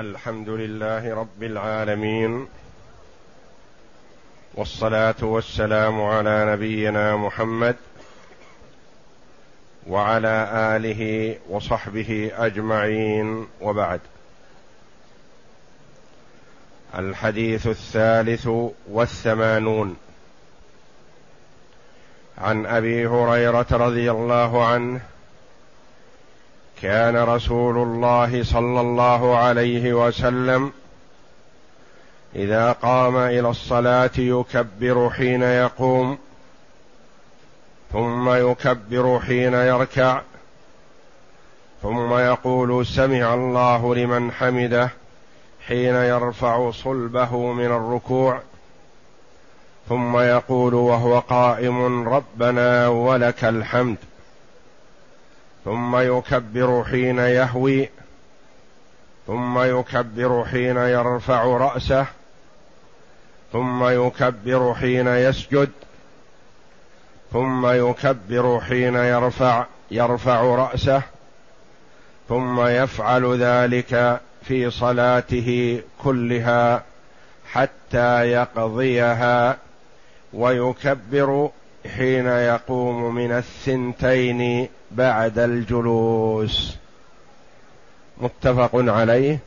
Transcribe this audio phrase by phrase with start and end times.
[0.00, 2.48] الحمد لله رب العالمين
[4.54, 7.76] والصلاة والسلام على نبينا محمد
[9.86, 14.00] وعلى آله وصحبه أجمعين وبعد.
[16.98, 18.48] الحديث الثالث
[18.90, 19.96] والثمانون.
[22.38, 25.00] عن أبي هريرة رضي الله عنه
[26.82, 30.72] كان رسول الله صلى الله عليه وسلم
[32.34, 36.18] إذا قام إلى الصلاة يكبر حين يقوم
[37.92, 40.20] ثم يكبر حين يركع
[41.82, 44.90] ثم يقول سمع الله لمن حمده
[45.66, 48.40] حين يرفع صلبه من الركوع
[49.88, 53.96] ثم يقول وهو قائم ربنا ولك الحمد.
[55.64, 57.88] ثم يكبر حين يهوي
[59.26, 62.06] ثم يكبر حين يرفع رأسه
[63.52, 65.70] ثم يكبر حين يسجد
[67.32, 71.02] ثم يكبر حين يرفع يرفع رأسه
[72.28, 76.82] ثم يفعل ذلك في صلاته كلها
[77.52, 79.56] حتى يقضيها
[80.32, 81.50] ويكبر
[81.96, 86.76] حين يقوم من الثنتين بعد الجلوس.
[88.18, 89.38] متفق عليه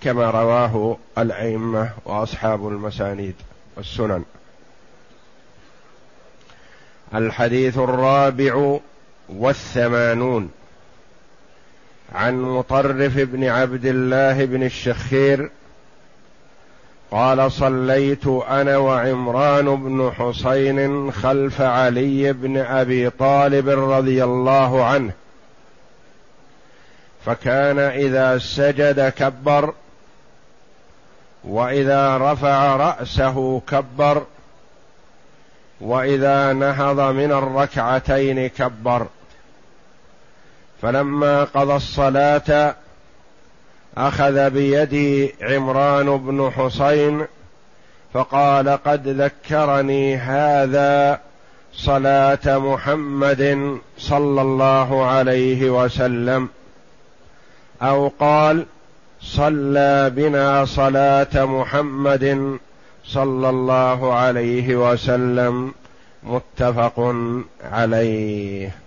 [0.00, 3.34] كما رواه الأئمة وأصحاب المسانيد
[3.76, 4.24] والسنن.
[7.14, 8.78] الحديث الرابع
[9.28, 10.50] والثمانون.
[12.14, 15.50] عن مطرف بن عبد الله بن الشخير
[17.12, 25.12] قال صليت أنا وعمران بن حسين خلف علي بن أبي طالب رضي الله عنه.
[27.26, 29.74] فكان إذا سجد كبر
[31.44, 34.22] وإذا رفع رأسه كبر
[35.80, 39.06] وإذا نهض من الركعتين كبر.
[40.82, 42.74] فلما قضى الصلاة
[43.96, 47.26] أخذ بيدي عمران بن حسين
[48.14, 51.20] فقال قد ذكرني هذا
[51.74, 56.48] صلاة محمد صلى الله عليه وسلم.
[57.82, 58.66] أو قال
[59.22, 62.58] صلى بنا صلاة محمد
[63.04, 65.74] صلى الله عليه وسلم.
[66.22, 67.14] متفق
[67.72, 68.81] عليه.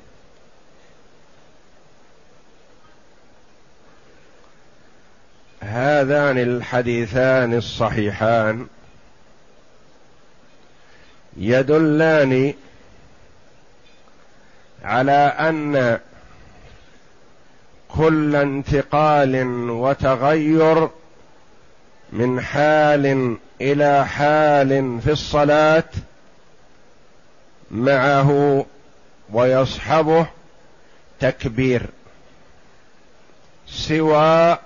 [5.65, 8.67] هذان الحديثان الصحيحان
[11.37, 12.53] يدلان
[14.83, 15.99] على أن
[17.89, 20.89] كل انتقال وتغير
[22.13, 25.89] من حال إلى حال في الصلاة
[27.71, 28.65] معه
[29.33, 30.27] ويصحبه
[31.19, 31.81] تكبير
[33.67, 34.57] سوى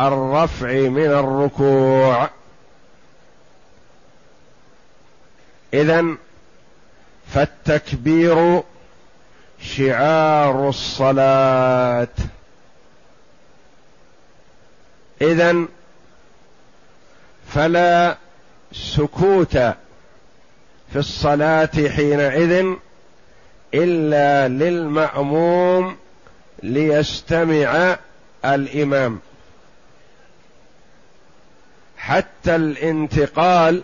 [0.00, 2.30] الرفع من الركوع.
[5.74, 6.04] اذا
[7.34, 8.62] فالتكبير
[9.60, 12.08] شعار الصلاة.
[15.22, 15.64] اذا
[17.48, 18.16] فلا
[18.72, 19.56] سكوت
[20.92, 22.74] في الصلاة حينئذ
[23.74, 25.96] إلا للمأموم
[26.62, 27.96] ليستمع
[28.44, 29.20] الإمام.
[32.06, 33.82] حتى الانتقال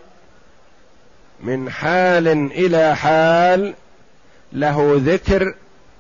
[1.41, 3.75] من حال إلى حال
[4.53, 5.55] له ذكر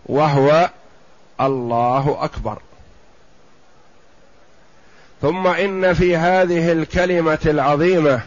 [0.06, 0.70] وهو
[1.40, 2.58] الله أكبر.
[5.22, 8.20] ثم إن في هذه الكلمة العظيمة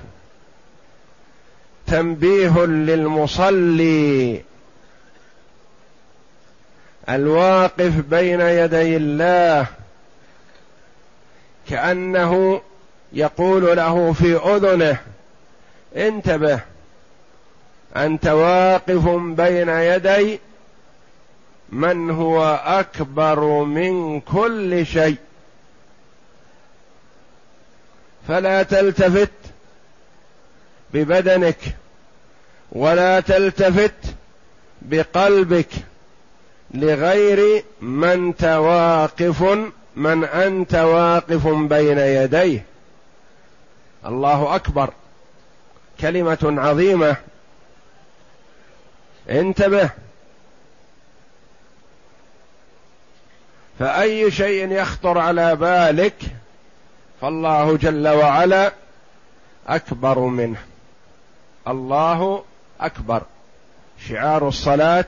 [1.88, 4.42] تنبيه للمصلي
[7.10, 9.68] الواقف بين يدي الله
[11.70, 12.62] كأنه
[13.16, 14.98] يقول له في أذنه
[15.96, 16.60] انتبه
[17.96, 20.40] أنت واقف بين يدي
[21.70, 25.18] من هو أكبر من كل شيء؟
[28.28, 29.32] فلا تلتفت
[30.94, 31.58] ببدنك
[32.72, 34.16] ولا تلتفت
[34.82, 35.70] بقلبك
[36.74, 39.44] لغير من واقف
[39.96, 42.66] من أنت واقف بين يديه.
[44.06, 44.90] الله أكبر.
[46.00, 47.16] كلمة عظيمة.
[49.30, 49.90] انتبه.
[53.80, 56.16] فأي شيء يخطر على بالك
[57.22, 58.72] فالله جل وعلا
[59.68, 60.60] أكبر منه.
[61.68, 62.44] الله
[62.82, 63.24] أكبر.
[64.10, 65.06] شعار الصلاة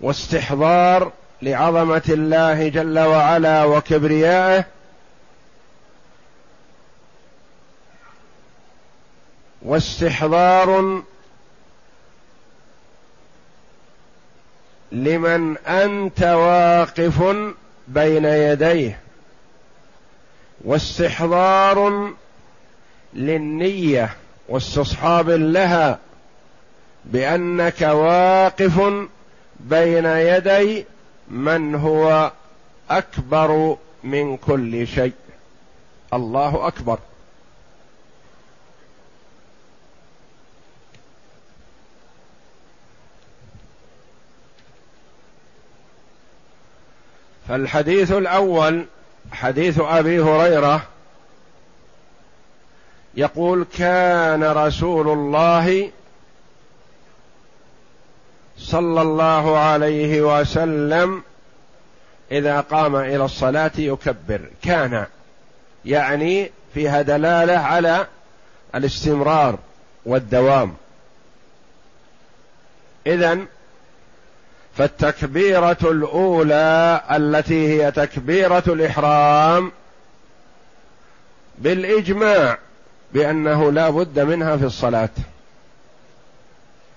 [0.00, 1.12] واستحضار
[1.42, 4.64] لعظمة الله جل وعلا وكبريائه
[9.64, 11.02] واستحضار
[14.92, 17.22] لمن أنت واقف
[17.88, 18.98] بين يديه
[20.64, 22.10] واستحضار
[23.14, 24.16] للنية
[24.48, 25.98] واستصحاب لها
[27.04, 28.80] بأنك واقف
[29.60, 30.84] بين يدي
[31.28, 32.32] من هو
[32.90, 35.12] أكبر من كل شيء.
[36.14, 36.98] الله أكبر.
[47.48, 48.86] فالحديث الأول
[49.32, 50.82] حديث أبي هريرة
[53.14, 55.90] يقول كان رسول الله
[58.58, 61.22] صلى الله عليه وسلم
[62.32, 64.40] إذا قام إلى الصلاة يكبر.
[64.62, 65.06] كان
[65.84, 68.06] يعني فيها دلالة على
[68.74, 69.58] الاستمرار
[70.06, 70.74] والدوام.
[73.06, 73.46] إذن
[74.76, 79.72] فالتكبيرة الأولى التي هي تكبيرة الإحرام
[81.58, 82.58] بالإجماع
[83.12, 85.08] بأنه لا بد منها في الصلاة.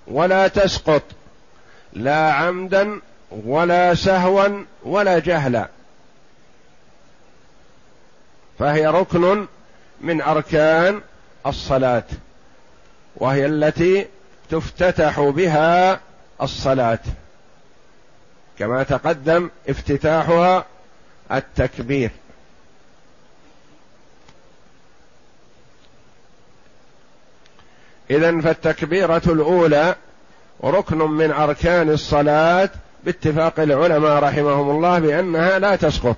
[0.08, 1.04] ولا تسقط
[1.94, 3.00] لا عمدا
[3.32, 5.70] ولا سهوا ولا جهلا.
[8.60, 9.46] فهي ركن
[10.02, 11.02] من أركان
[11.46, 12.04] الصلاة
[13.16, 14.08] وهي التي
[14.50, 16.00] تفتتح بها
[16.42, 17.00] الصلاة.
[18.60, 20.66] كما تقدم افتتاحها
[21.32, 22.12] التكبير.
[28.10, 29.96] اذا فالتكبيرة الأولى
[30.64, 32.70] ركن من أركان الصلاة
[33.04, 36.18] باتفاق العلماء رحمهم الله بأنها لا تسقط.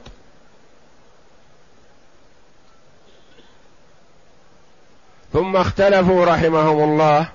[5.33, 7.27] ثم اختلفوا رحمهم الله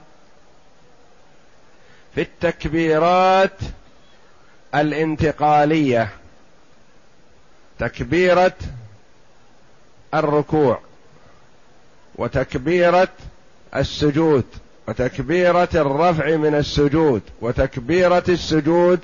[2.14, 3.58] في التكبيرات
[4.74, 6.08] الانتقالية
[7.78, 8.52] تكبيرة
[10.14, 10.80] الركوع
[12.16, 13.08] وتكبيرة
[13.76, 14.44] السجود
[14.88, 19.00] وتكبيرة الرفع من السجود وتكبيرة السجود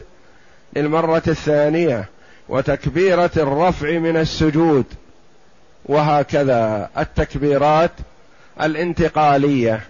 [0.77, 2.09] للمرة الثانية
[2.49, 4.85] وتكبيرة الرفع من السجود
[5.85, 6.91] وهكذا.
[6.99, 7.93] التكبيرات
[8.61, 9.81] الانتقالية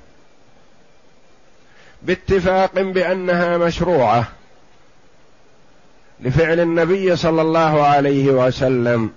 [2.03, 4.29] باتفاق بأنها مشروعة.
[6.23, 9.13] لفعل النبي صلى الله عليه وسلم.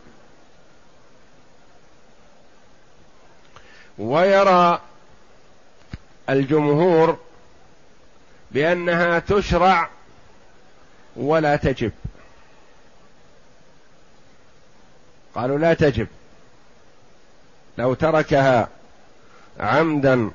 [3.97, 4.81] ويرى
[6.29, 7.17] الجمهور
[8.51, 9.89] بأنها تشرع
[11.15, 11.91] ولا تجب.
[15.35, 16.07] قالوا لا تجب.
[17.77, 18.69] لو تركها
[19.59, 20.31] عمدا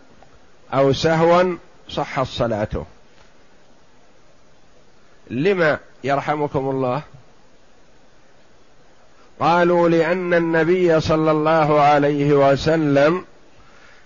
[0.74, 1.56] أو سهوا
[1.88, 2.86] صحت صلاته.
[5.30, 7.02] لما يرحمكم الله؟
[9.40, 13.24] قالوا لأن النبي صلى الله عليه وسلم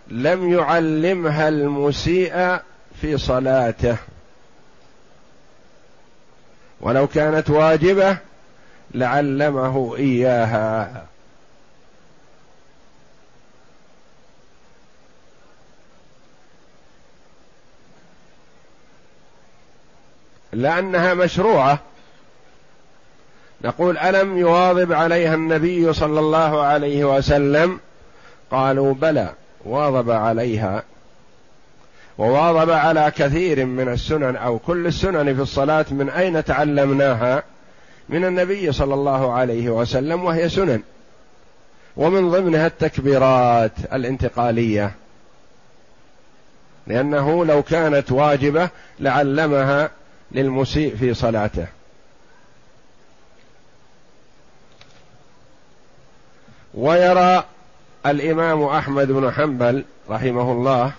[0.09, 2.59] لم يعلمها المسيء
[3.01, 3.97] في صلاته.
[6.81, 8.17] ولو كانت واجبة
[8.95, 11.12] لعلمه إياها.
[20.53, 21.79] لأنها مشروعة.
[23.65, 27.81] نقول ألم يواظب عليها النبي صلى الله عليه وسلم؟
[28.51, 29.33] قالوا بلى
[29.65, 30.83] واظب عليها.
[32.19, 37.43] وواظب على كثير من السنن أو كل السنن في الصلاة من أين تعلمناها؟
[38.09, 40.83] من النبي صلى الله عليه وسلم وهي سنن.
[41.97, 44.93] ومن ضمنها التكبيرات الانتقالية.
[46.87, 48.69] لأنه لو كانت واجبة
[49.01, 49.91] لعلمها
[50.33, 51.67] للمسيء في صلاته.
[56.75, 57.45] ويرى
[58.07, 60.93] الإمام أحمد بن حنبل رحمه الله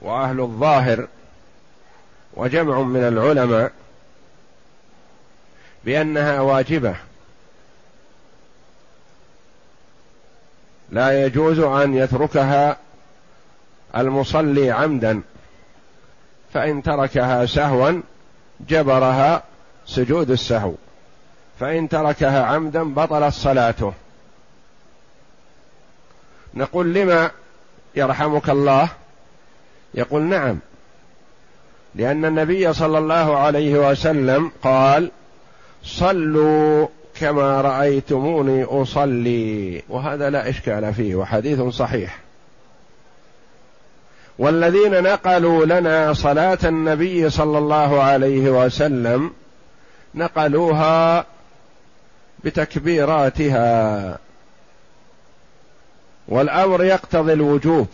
[0.00, 1.08] وأهل الظاهر
[2.34, 3.72] وجمع من العلماء
[5.84, 6.96] بأنها واجبة.
[10.90, 12.76] لا يجوز أن يتركها
[13.96, 15.22] المصلي عمدا.
[16.54, 18.00] فإن تركها سهوا
[18.68, 19.42] جبرها
[19.86, 20.72] سجود السهو.
[21.60, 23.92] فإن تركها عمدا بطلت صلاته.
[26.54, 27.30] نقول لما
[27.94, 28.88] يرحمك الله؟
[29.94, 30.58] يقول نعم.
[31.94, 35.10] لأن النبي صلى الله عليه وسلم قال
[35.84, 36.86] صلوا
[37.20, 39.82] كما رأيتموني أصلي.
[39.88, 42.18] وهذا لا إشكال فيه وحديث صحيح.
[44.40, 49.32] والذين نقلوا لنا صلاة النبي صلى الله عليه وسلم
[50.14, 51.26] نقلوها
[52.44, 54.18] بتكبيراتها.
[56.28, 57.88] والأمر يقتضي الوجوب.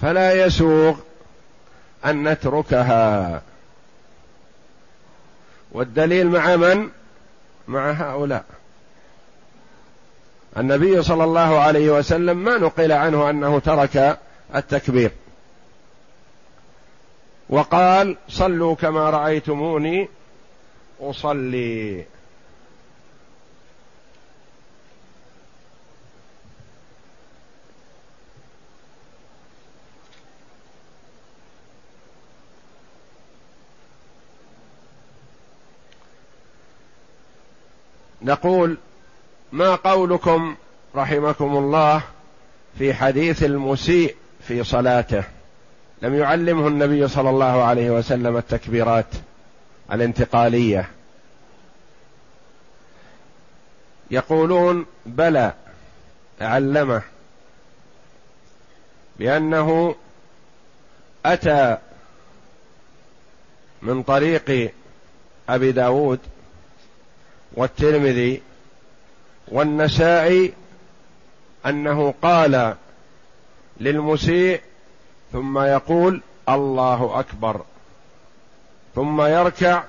[0.00, 0.96] فلا يسوغ
[2.04, 3.42] أن نتركها.
[5.72, 6.88] والدليل مع من؟
[7.68, 8.44] مع هؤلاء.
[10.56, 14.18] النبي صلى الله عليه وسلم ما نقل عنه أنه ترك
[14.54, 15.10] التكبير.
[17.48, 20.08] وقال صلوا كما رأيتموني
[21.00, 22.04] أصلي.
[38.22, 38.76] نقول
[39.52, 40.56] ما قولكم
[40.96, 42.02] رحمكم الله
[42.78, 44.16] في حديث المسيء
[44.48, 45.24] في صلاته.
[46.02, 49.06] لم يعلمه النبي صلى الله عليه وسلم التكبيرات
[49.92, 50.88] الانتقالية.
[54.10, 55.52] يقولون بلى
[56.40, 57.02] علمه
[59.18, 59.94] بأنه
[61.26, 61.78] أتى
[63.82, 64.72] من طريق
[65.48, 66.18] أبي داود
[67.54, 68.42] والترمذي
[69.48, 70.52] والنسائي
[71.66, 72.74] أنه قال
[73.80, 74.60] للمسيء
[75.32, 77.60] ثم يقول الله أكبر
[78.94, 79.82] ثم يركع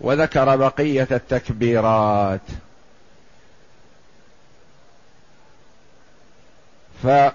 [0.00, 2.40] وذكر بقية التكبيرات.
[7.02, 7.34] فورد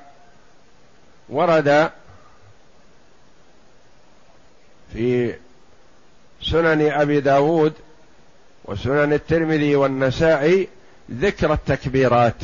[4.93, 5.35] في
[6.41, 7.73] سنن أبي داود
[8.65, 10.67] وسنن الترمذي والنسائي
[11.11, 12.35] ذكر التكبيرات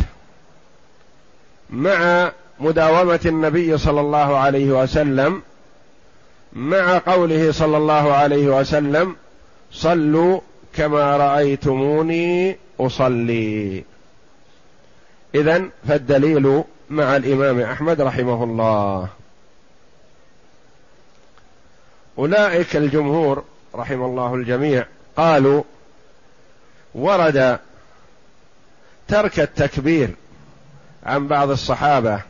[1.70, 5.42] مع مداومة النبي صلى الله عليه وسلم
[6.54, 9.16] مع قوله صلى الله عليه وسلم
[9.72, 10.40] صلوا
[10.76, 13.84] كما رأيتموني أصلي.
[15.36, 19.08] اذا فالدليل مع الإمام أحمد رحمه الله.
[22.18, 23.44] أولئك الجمهور
[23.76, 24.86] رحم الله الجميع
[25.18, 25.64] قالوا
[26.96, 27.60] ورد
[29.12, 30.16] ترك التكبير
[31.04, 32.22] عن بعض الصحابة.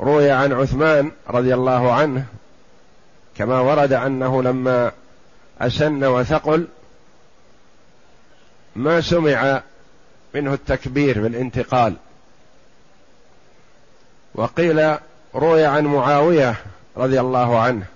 [0.00, 2.24] روي عن عثمان رضي الله عنه
[3.36, 4.92] كما ورد أنه لما
[5.60, 6.68] أسن وثقل
[8.76, 9.62] ما سمع
[10.34, 11.96] منه التكبير بالانتقال
[14.34, 14.96] وقيل
[15.34, 16.56] روي عن معاوية
[16.96, 17.86] رضي الله عنه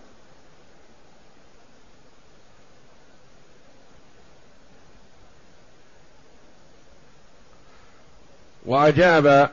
[8.64, 9.50] وأجاب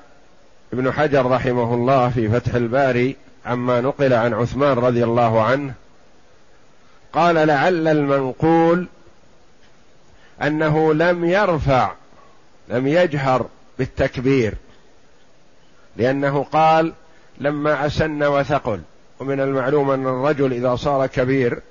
[0.74, 3.16] ابن حجر رحمه الله في فتح الباري
[3.46, 5.74] عما نقل عن عثمان رضي الله عنه
[7.14, 8.88] قال لعل المنقول
[10.44, 11.92] أنه لم يرفع
[12.70, 13.46] لم يجهر
[13.80, 14.54] بالتكبير
[15.98, 16.94] لأنه قال
[17.38, 18.82] لما أسن وثقل.
[19.20, 21.62] ومن المعلوم أن الرجل إذا صار كبير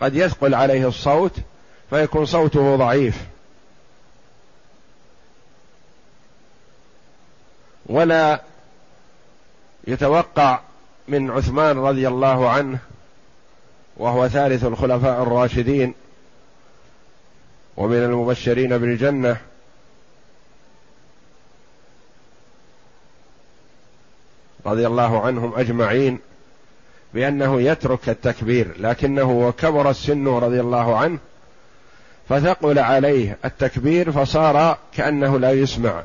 [0.00, 1.32] قد يثقل عليه الصوت
[1.90, 3.24] فيكون صوته ضعيف.
[7.86, 8.40] ولا
[9.86, 10.60] يتوقع
[11.08, 12.78] من عثمان رضي الله عنه
[13.96, 15.94] وهو ثالث الخلفاء الراشدين
[17.76, 19.36] ومن المبشرين بالجنة
[24.66, 26.18] رضي الله عنهم أجمعين
[27.14, 31.18] بأنه يترك التكبير لكنه وكبر السن رضي الله عنه
[32.28, 36.02] فثقل عليه التكبير فصار كأنه لا يسمع.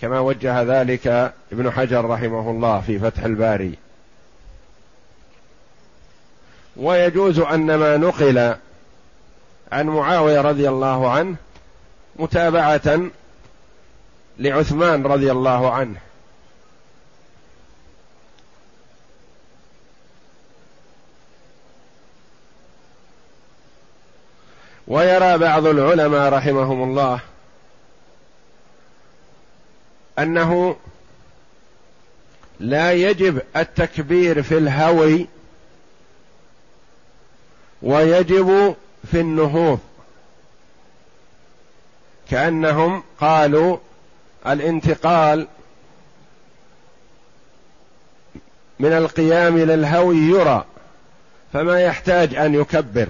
[0.00, 3.74] كما وجه ذلك ابن حجر رحمه الله في فتح الباري.
[6.76, 8.56] ويجوز أن ما نقل
[9.72, 11.36] عن معاوية رضي الله عنه
[12.16, 13.00] متابعة
[14.38, 16.00] لعثمان رضي الله عنه.
[24.88, 27.20] ويرى بعض العلماء رحمهم الله
[30.18, 30.76] أنه
[32.60, 35.26] لا يجب التكبير في الهوي
[37.82, 38.76] ويجب
[39.10, 39.80] في النهوض.
[42.30, 43.76] كأنهم قالوا
[44.46, 45.46] الانتقال
[48.78, 50.64] من القيام إلى الهوي يرى
[51.52, 53.08] فما يحتاج أن يكبر.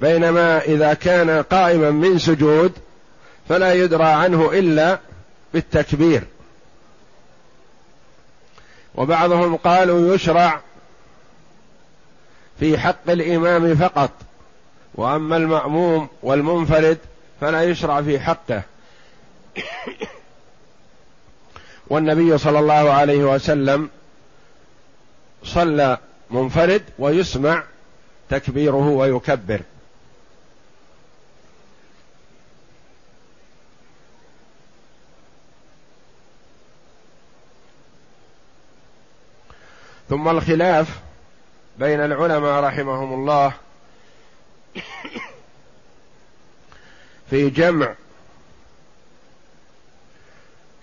[0.00, 2.72] بينما إذا كان قائما من سجود
[3.48, 4.98] فلا يدرى عنه إلا
[5.54, 6.24] بالتكبير.
[8.94, 10.60] وبعضهم قالوا يشرع
[12.60, 14.10] في حق الإمام فقط
[14.94, 16.98] وأما المأموم والمنفرد
[17.40, 18.62] فلا يشرع في حقه.
[21.90, 23.88] والنبي صلى الله عليه وسلم
[25.44, 25.98] صلى
[26.30, 27.62] منفرد ويسمع
[28.30, 29.60] تكبيره ويكبر.
[40.08, 41.00] ثم الخلاف
[41.78, 43.52] بين العلماء رحمهم الله
[47.30, 47.94] في جمع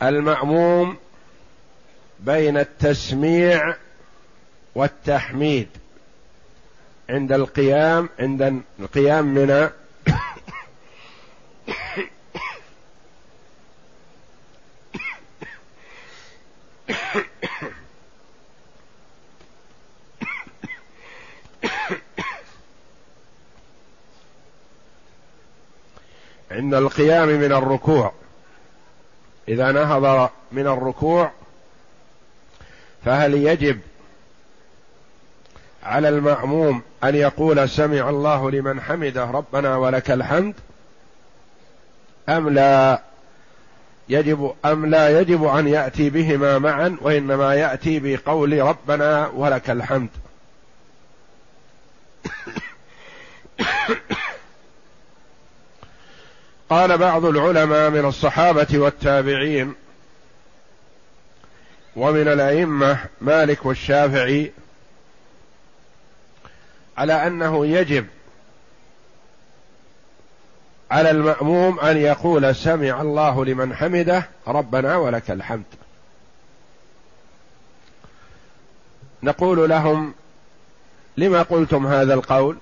[0.04, 0.98] المأموم
[2.20, 3.76] بين التسميع
[4.76, 5.68] والتحميد
[7.10, 9.70] عند القيام عند القيام من
[26.74, 28.12] عند القيام من الركوع
[29.48, 31.32] إذا نهض من الركوع
[33.06, 33.80] فهل يجب
[35.84, 40.56] على المأموم أن يقول سمع الله لمن حمده ربنا ولك الحمد؟
[42.30, 43.02] أم لا
[44.10, 50.10] يجب أم لا يجب أن يأتي بهما معا وإنما يأتي بقول ربنا ولك الحمد؟
[56.74, 59.74] قال بعض العلماء من الصحابة والتابعين
[61.96, 64.52] ومن الأئمة مالك والشافعي
[66.98, 68.08] على أنه يجب
[70.92, 75.64] على المأموم أن يقول سمع الله لمن حمده ربنا ولك الحمد.
[79.24, 80.14] نقول لهم
[81.18, 82.58] لما قلتم هذا القول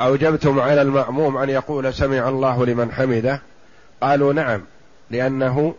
[0.00, 3.40] أوجبتم على المأموم أن يقول سمع الله لمن حمده
[4.02, 4.62] قالوا نعم
[5.10, 5.74] لأنه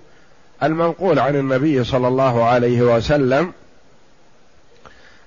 [0.64, 3.54] المنقول عن النبي صلى الله عليه وسلم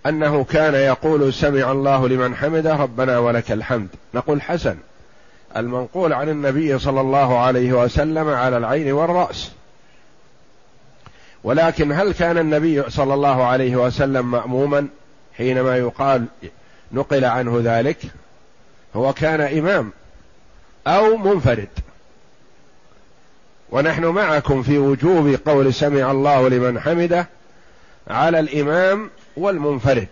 [0.06, 3.88] أنه كان يقول سمع الله لمن حمده ربنا ولك الحمد.
[4.14, 4.76] نقول حسن.
[5.56, 9.50] المنقول عن النبي صلى الله عليه وسلم على العين والرأس.
[11.44, 14.88] ولكن هل كان النبي صلى الله عليه وسلم ماموما
[15.36, 16.24] حينما يقال
[16.92, 17.98] نقل عنه ذلك؟
[18.96, 19.90] هو كان إمام
[20.86, 21.68] أو منفرد.
[23.72, 27.28] ونحن معكم في وجوب قول سمع الله لمن حمده
[28.08, 30.08] على الإمام والمنفرد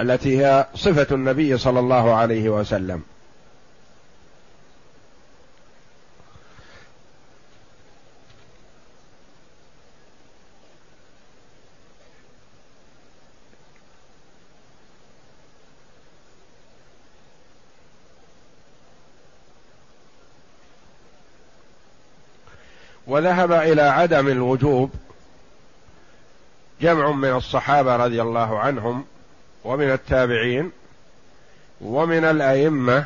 [0.00, 3.02] التي هي صفة النبي صلى الله عليه وسلم.
[23.18, 24.90] وذهب إلى عدم الوجوب
[26.80, 29.04] جمع من الصحابة رضي الله عنهم
[29.64, 30.70] ومن التابعين
[31.80, 33.04] ومن الأئمة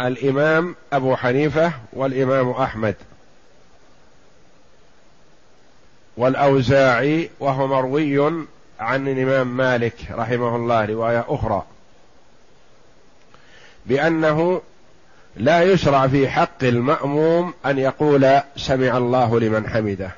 [0.00, 2.94] الإمام أبو حنيفة والإمام أحمد
[6.16, 8.46] والأوزاعي وهو مروي
[8.80, 11.62] عن الإمام مالك رحمه الله رواية أخرى
[13.86, 14.62] بأنه
[15.38, 20.10] لا يشرع في حق المأموم أن يقول سمع الله لمن حمده.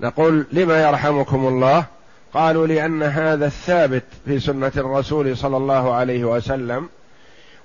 [0.00, 1.84] نقول لما يرحمكم الله؟
[2.34, 6.88] قالوا لأن هذا الثابت في سنة الرسول صلى الله عليه وسلم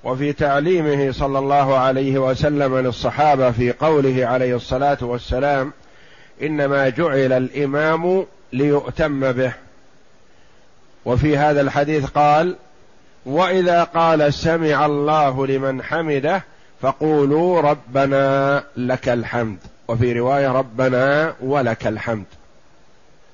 [0.04, 5.74] وفي تعليمه صلى الله عليه وسلم للصحابة في قوله عليه الصلاة والسلام
[6.42, 9.54] إنما جعل الإمام ليؤتم به.
[11.06, 12.56] وفي هذا الحديث قال
[13.26, 16.44] وإذا قال سمع الله لمن حمده
[16.82, 19.58] فقولوا ربنا لك الحمد.
[19.88, 22.26] وفي رواية ربنا ولك الحمد.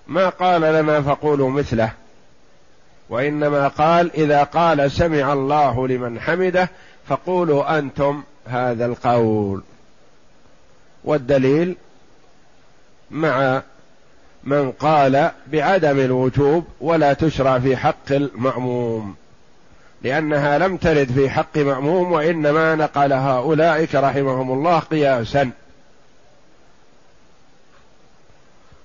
[0.07, 1.91] ما قال لنا فقولوا مثله.
[3.09, 6.69] وإنما قال إذا قال سمع الله لمن حمده
[7.07, 9.63] فقولوا أنتم هذا القول.
[11.03, 11.75] والدليل
[13.11, 13.61] مع
[14.43, 19.15] من قال بعدم الوجوب ولا تشرع في حق المأموم.
[20.03, 25.51] لأنها لم ترد في حق مأموم وإنما نقلها أولئك رحمهم الله قياسا.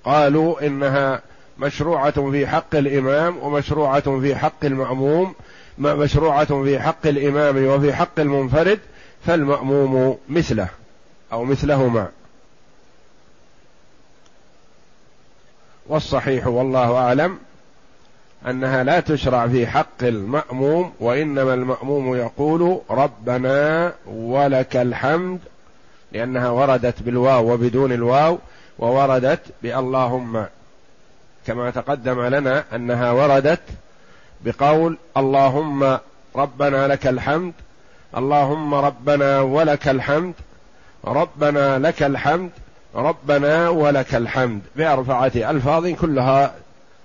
[0.05, 1.22] قالوا إنها
[1.59, 5.35] مشروعة في حق الإمام ومشروعة في حق المأموم
[5.79, 8.81] مشروعة في حق الإمام وفي حق المنفرد
[9.26, 10.68] فالمأموم مثله
[11.33, 12.09] أو مثلهما.
[15.87, 17.38] والصحيح والله أعلم.
[18.49, 25.40] أنها لا تشرع في حق المأموم وإنما المأموم يقول ربنا ولك الحمد
[26.12, 28.38] لأنها وردت بالواو وبدون الواو
[28.79, 30.46] ووردت بأللهم.
[31.46, 33.61] كما تقدم لنا أنها وردت
[34.44, 35.99] بقول اللهم
[36.37, 37.53] ربنا لك الحمد
[38.16, 40.35] اللهم ربنا ولك الحمد
[41.05, 42.51] ربنا لك الحمد
[42.94, 46.55] ربنا ولك الحمد بأربعة ألفاظ كلها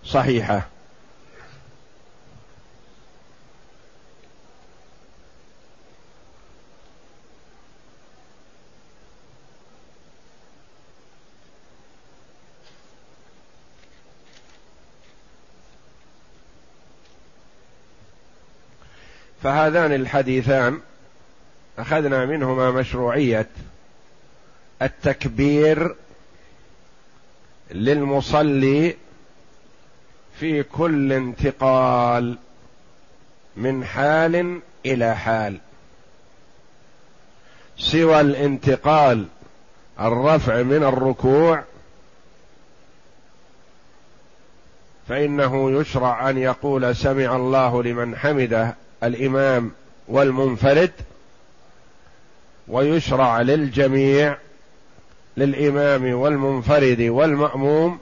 [0.06, 0.62] صحيحة.
[19.44, 20.80] فهذان الحديثان
[21.80, 23.48] أخذنا منهما مشروعية
[24.82, 25.96] التكبير
[27.72, 28.96] للمصلي
[30.40, 32.38] في كل انتقال
[33.56, 35.58] من حال إلى حال.
[37.78, 39.26] سوى الانتقال
[40.00, 41.64] الرفع من الركوع
[45.08, 49.72] فإنه يشرع أن يقول سمع الله لمن حمده الإمام
[50.08, 50.92] والمنفرد
[52.68, 54.38] ويشرع للجميع
[55.38, 58.00] للإمام والمنفرد والمأموم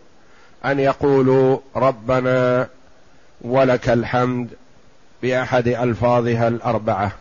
[0.65, 2.69] أن يقولوا ربنا
[3.41, 4.49] ولك الحمد
[5.21, 7.11] بأحد ألفاظها الأربعة.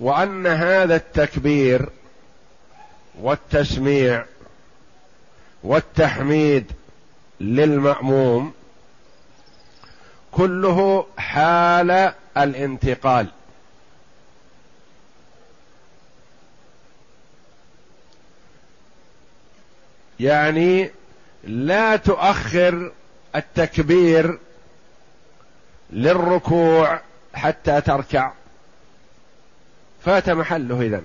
[0.00, 1.88] وأن هذا التكبير
[3.20, 4.24] والتسميع
[5.62, 6.72] والتحميد
[7.40, 8.52] للمأموم
[10.32, 13.26] كله حال الانتقال.
[20.20, 20.90] يعني
[21.44, 22.92] لا تؤخر
[23.36, 24.38] التكبير
[25.90, 27.00] للركوع
[27.34, 28.32] حتى تركع.
[30.04, 31.04] فات محله إذن.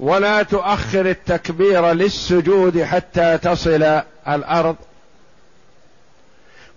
[0.00, 4.76] ولا تؤخر التكبير للسجود حتى تصل الأرض.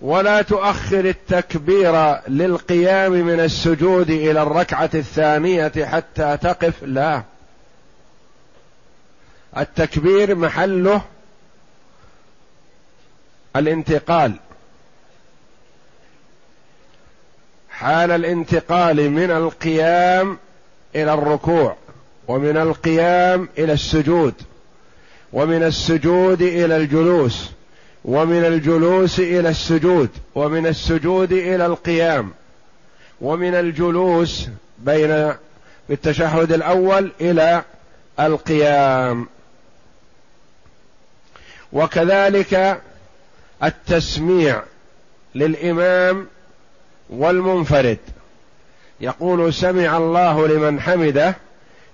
[0.02, 7.24] ولا تؤخر التكبير للقيام من السجود إلى الركعة الثانية حتى تقف لا.
[9.58, 11.02] التكبير محله
[13.56, 14.34] الانتقال.
[17.70, 20.38] حال الانتقال من القيام
[20.96, 21.76] إلى الركوع
[22.28, 24.34] ومن القيام إلى السجود
[25.34, 27.57] ومن السجود إلى الجلوس.
[28.08, 32.32] ومن الجلوس إلى السجود ومن السجود إلى القيام
[33.22, 35.34] ومن الجلوس بين
[35.90, 37.64] بالتشهد الأول إلى
[38.20, 39.28] القيام.
[41.74, 42.82] وكذلك
[43.64, 44.64] التسميع
[45.36, 46.28] للإمام
[47.10, 47.98] والمنفرد.
[49.02, 51.36] يقول سمع الله لمن حمده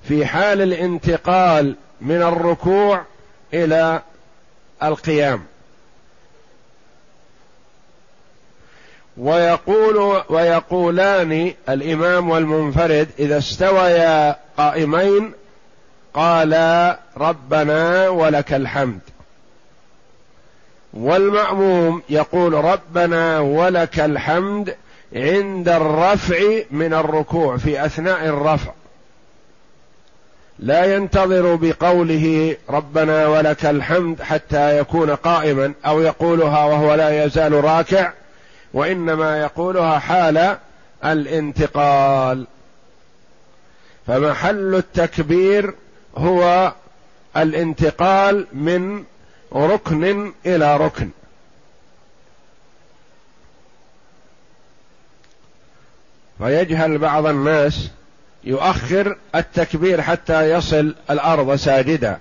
[0.07, 3.01] في حال الانتقال من الركوع
[3.53, 4.01] إلى
[4.83, 5.43] القيام.
[9.17, 15.31] ويقول ويقولان الإمام والمنفرد إذا استويا قائمين
[16.13, 18.99] قالا ربنا ولك الحمد.
[20.93, 24.75] والمأموم يقول ربنا ولك الحمد
[25.15, 26.39] عند الرفع
[26.71, 28.71] من الركوع في أثناء الرفع.
[30.59, 38.11] لا ينتظر بقوله ربنا ولك الحمد حتى يكون قائما أو يقولها وهو لا يزال راكع.
[38.73, 40.57] وإنما يقولها حال
[41.05, 42.47] الانتقال.
[44.07, 45.73] فمحل التكبير
[46.17, 46.73] هو
[47.37, 49.03] الانتقال من
[49.53, 51.09] ركن إلى ركن.
[56.37, 57.89] فيجهل بعض الناس
[58.43, 62.19] يؤخر التكبير حتى يصل الأرض ساجدا.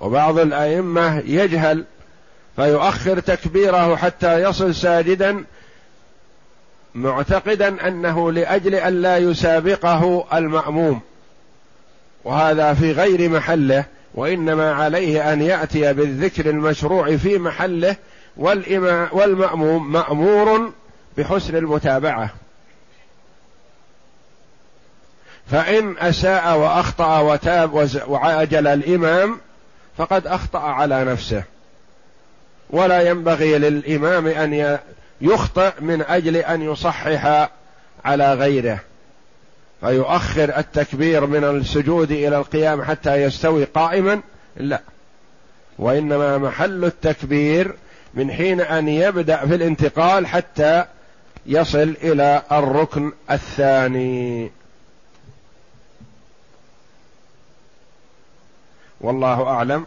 [0.00, 1.84] وبعض الأئمة يجهل
[2.56, 5.44] فيؤخر تكبيره حتى يصل ساجدا
[6.94, 11.00] معتقدا أنه لأجل أن لا يسابقه المأموم.
[12.24, 13.84] وهذا في غير محله
[14.14, 17.96] وإنما عليه أن يأتي بالذكر المشروع في محله
[18.36, 20.72] والإمام والمأموم مأمور
[21.18, 22.30] بحسن المتابعة.
[25.50, 29.40] فإن أساء وأخطأ وتاب وعاجل الإمام
[29.98, 31.42] فقد أخطأ على نفسه.
[32.72, 34.78] ولا ينبغي للإمام أن
[35.20, 37.50] يخطئ من أجل أن يصحح
[38.04, 38.78] على غيره.
[39.80, 44.20] فيؤخر التكبير من السجود إلى القيام حتى يستوي قائما؟
[44.56, 44.80] لا.
[45.78, 47.74] وإنما محل التكبير
[48.14, 50.84] من حين أن يبدأ في الانتقال حتى
[51.46, 54.50] يصل إلى الركن الثاني.
[59.00, 59.86] والله أعلم.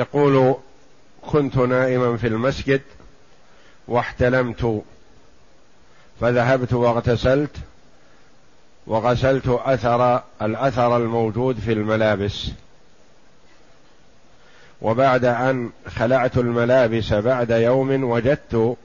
[0.00, 0.54] يقول
[1.22, 2.80] كنت نائما في المسجد
[3.88, 4.82] واحتلمت
[6.20, 7.56] فذهبت واغتسلت
[8.86, 12.50] وغسلت أثر الأثر الموجود في الملابس.
[14.82, 18.76] وبعد أن خلعت الملابس بعد يوم وجدت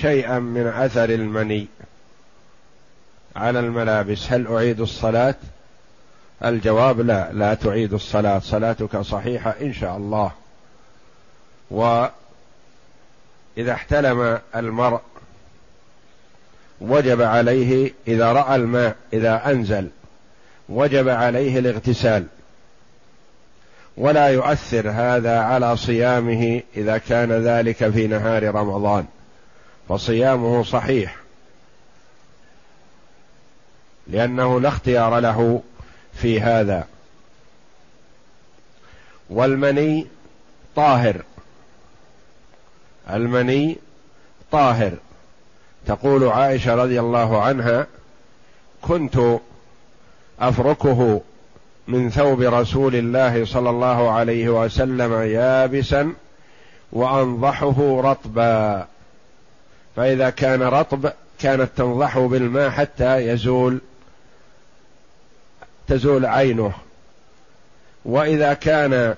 [0.00, 1.66] شيئا من أثر المني
[3.36, 4.32] على الملابس.
[4.32, 5.34] هل أعيد الصلاة؟
[6.44, 8.38] الجواب لا لا تعيد الصلاة.
[8.38, 10.32] صلاتك صحيحة إن شاء الله.
[11.70, 12.12] وإذا
[13.72, 15.00] احتلم المرء
[16.80, 19.88] وجب عليه إذا رأى الماء إذا أنزل
[20.68, 22.26] وجب عليه الاغتسال.
[23.96, 29.06] ولا يؤثر هذا على صيامه إذا كان ذلك في نهار رمضان.
[29.88, 31.16] فصيامه صحيح.
[34.06, 35.62] لأنه لا اختيار له.
[36.22, 36.86] في هذا.
[39.30, 40.06] والمني
[40.76, 41.22] طاهر.
[43.10, 43.76] المني
[44.52, 44.92] طاهر.
[45.86, 47.86] تقول عائشة رضي الله عنها
[48.82, 49.38] كنت
[50.40, 51.20] أفركه
[51.88, 56.12] من ثوب رسول الله صلى الله عليه وسلم يابسا
[56.92, 58.86] وأنضحه رطبا.
[59.96, 63.80] فإذا كان رطب كانت تنضحه بالماء حتى يزول
[65.90, 66.72] تزول عينه.
[68.04, 69.14] وإذا كان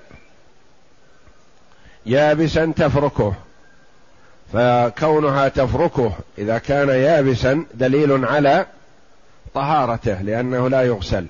[2.05, 3.33] يابسا تفركه
[4.53, 8.65] فكونها تفركه إذا كان يابسا دليل على
[9.53, 11.25] طهارته لأنه لا يغسل.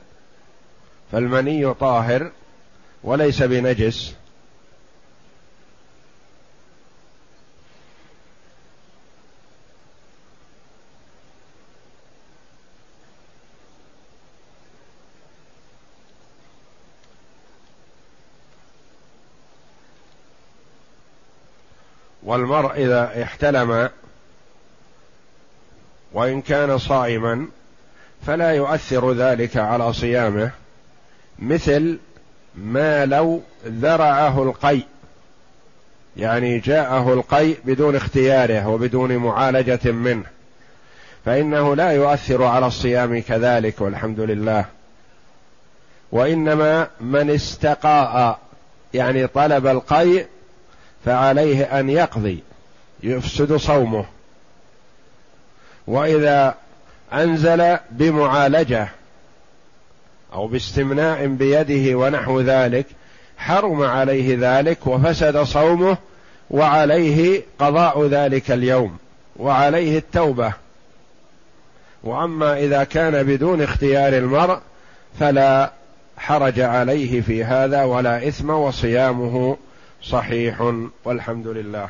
[1.11, 2.31] فالمني طاهر
[3.03, 4.13] وليس بنجس.
[22.25, 23.89] والمرء إذا احتلم
[26.13, 27.47] وإن كان صائما
[28.27, 30.51] فلا يؤثر ذلك على صيامه
[31.39, 31.99] مثل
[32.55, 34.85] ما لو ذرعه القيء
[36.17, 40.23] يعني جاءه القيء بدون اختياره وبدون معالجة منه
[41.25, 44.65] فإنه لا يؤثر على الصيام كذلك والحمد لله.
[46.11, 48.39] وإنما من استقاء
[48.93, 50.27] يعني طلب القيء
[51.05, 52.39] فعليه أن يقضي
[53.03, 54.05] يفسد صومه.
[55.87, 56.55] وإذا
[57.13, 58.87] أنزل بمعالجة
[60.33, 62.85] أو باستمناء بيده ونحو ذلك
[63.37, 65.97] حرم عليه ذلك وفسد صومه
[66.49, 68.97] وعليه قضاء ذلك اليوم
[69.35, 70.53] وعليه التوبة.
[72.03, 74.59] وأما إذا كان بدون اختيار المرء
[75.19, 75.71] فلا
[76.17, 79.57] حرج عليه في هذا ولا إثم وصيامه
[80.03, 80.61] صحيح
[81.05, 81.89] والحمد لله.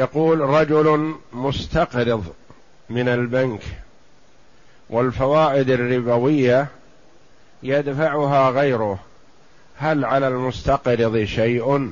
[0.00, 2.24] يقول رجل مستقرض
[2.90, 3.60] من البنك
[4.90, 6.66] والفوائد الربوية
[7.62, 8.98] يدفعها غيره.
[9.78, 11.90] هل على المستقرض شيء؟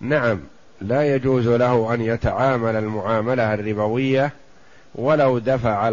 [0.00, 0.40] نعم
[0.80, 4.32] لا يجوز له أن يتعامل المعاملة الربوية
[4.94, 5.88] ولو دفع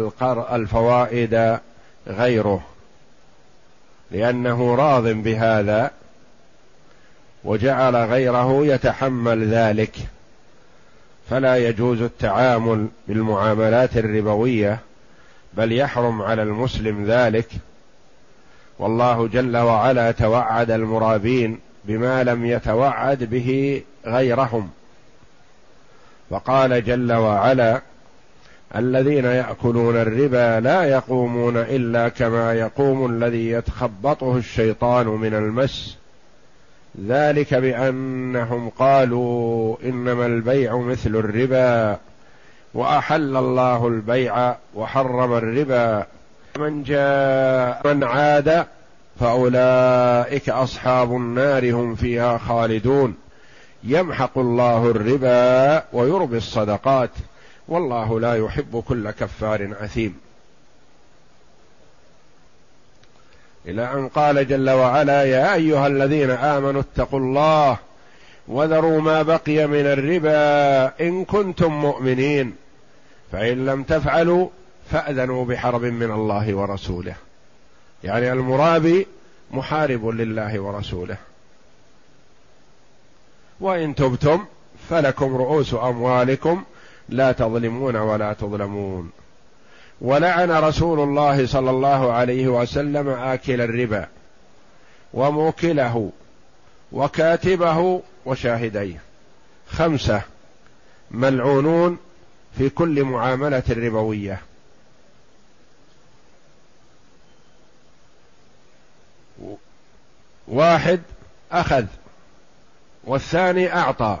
[0.52, 1.58] الفوائد
[2.06, 2.62] غيره
[4.10, 5.90] لأنه راض بهذا
[7.44, 10.15] وجعل غيره يتحمل ذلك.
[11.30, 14.78] فلا يجوز التعامل بالمعاملات الربوية
[15.54, 17.48] بل يحرم على المسلم ذلك.
[18.78, 24.70] والله جل وعلا توعد المرابين بما لم يتوعد به غيرهم.
[26.30, 27.80] فقال جل وعلا
[28.76, 35.96] الذين يأكلون الربا لا يقومون إلا كما يقوم الذي يتخبطه الشيطان من المس.
[37.04, 41.98] ذلك بأنهم قالوا إنما البيع مثل الربا
[42.74, 46.06] وأحل الله البيع وحرم الربا.
[46.58, 48.66] من جاء من عاد
[49.20, 53.14] فأولئك أصحاب النار هم فيها خالدون.
[53.84, 57.10] يمحق الله الربا ويربي الصدقات
[57.68, 60.25] والله لا يحب كل كفار اثيم
[63.66, 67.78] إلى أن قال جل وعلا يا أيها الذين آمنوا اتقوا الله
[68.48, 72.54] وذروا ما بقي من الربا إن كنتم مؤمنين
[73.32, 74.48] فإن لم تفعلوا
[74.90, 77.14] فأذنوا بحرب من الله ورسوله.
[78.04, 79.06] يعني المرابي
[79.50, 81.16] محارب لله ورسوله.
[83.60, 84.44] وإن تبتم
[84.90, 86.64] فلكم رؤوس أموالكم
[87.08, 89.10] لا تظلمون ولا تظلمون.
[90.00, 94.08] ولعن رسول الله صلى الله عليه وسلم آكل الربا
[95.14, 96.10] وموكله
[96.92, 99.00] وكاتبه وشاهديه.
[99.70, 100.22] خمسة
[101.10, 101.98] ملعونون
[102.58, 104.40] في كل معاملة ربوية.
[110.48, 111.00] واحد
[111.52, 111.84] أخذ.
[113.04, 114.18] والثاني أعطى.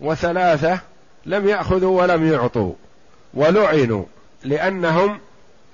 [0.00, 0.80] وثلاثة
[1.26, 2.72] لم يأخذوا ولم يعطوا.
[3.34, 4.04] ولعنوا.
[4.44, 5.18] لأنهم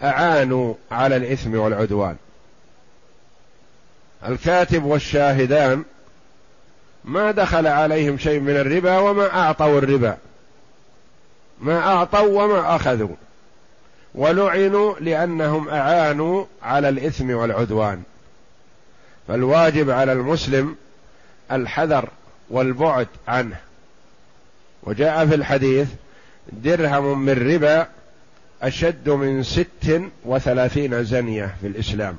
[0.03, 2.17] أعانوا على الإثم والعدوان.
[4.29, 5.85] الكاتب والشاهدان
[7.05, 10.17] ما دخل عليهم شيء من الربا وما أعطوا الربا.
[11.61, 13.17] ما أعطوا وما أخذوا.
[14.15, 18.03] ولعنوا لأنهم أعانوا على الإثم والعدوان.
[19.29, 20.77] فالواجب على المسلم
[21.53, 22.09] الحذر
[22.51, 23.57] والبعد عنه.
[24.83, 25.89] وجاء في الحديث
[26.53, 27.87] درهم من ربا
[28.63, 32.19] أشد من ست وثلاثين زنية في الإسلام.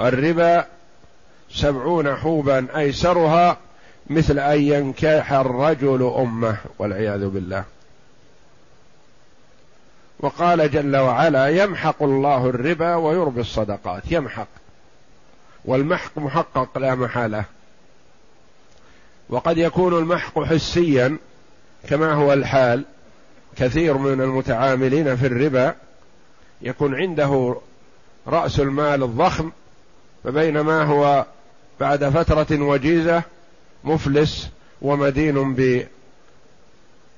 [0.00, 0.66] الربا
[1.50, 3.56] سبعون حوبا أيسرها
[4.10, 7.64] مثل أن ينكح الرجل أمه والعياذ بالله.
[10.20, 14.48] وقال جل وعلا يمحق الله الربا ويربي الصدقات يمحق.
[15.64, 17.44] والمحق محقق لا محالة.
[19.28, 21.18] وقد يكون المحق حسيا
[21.88, 22.84] كما هو الحال.
[23.56, 25.74] كثير من المتعاملين في الربا
[26.62, 27.56] يكون عنده
[28.26, 29.52] رأس المال الضخم
[30.24, 31.26] فبينما هو
[31.80, 33.22] بعد فترة وجيزة
[33.84, 34.48] مفلس
[34.82, 35.54] ومدين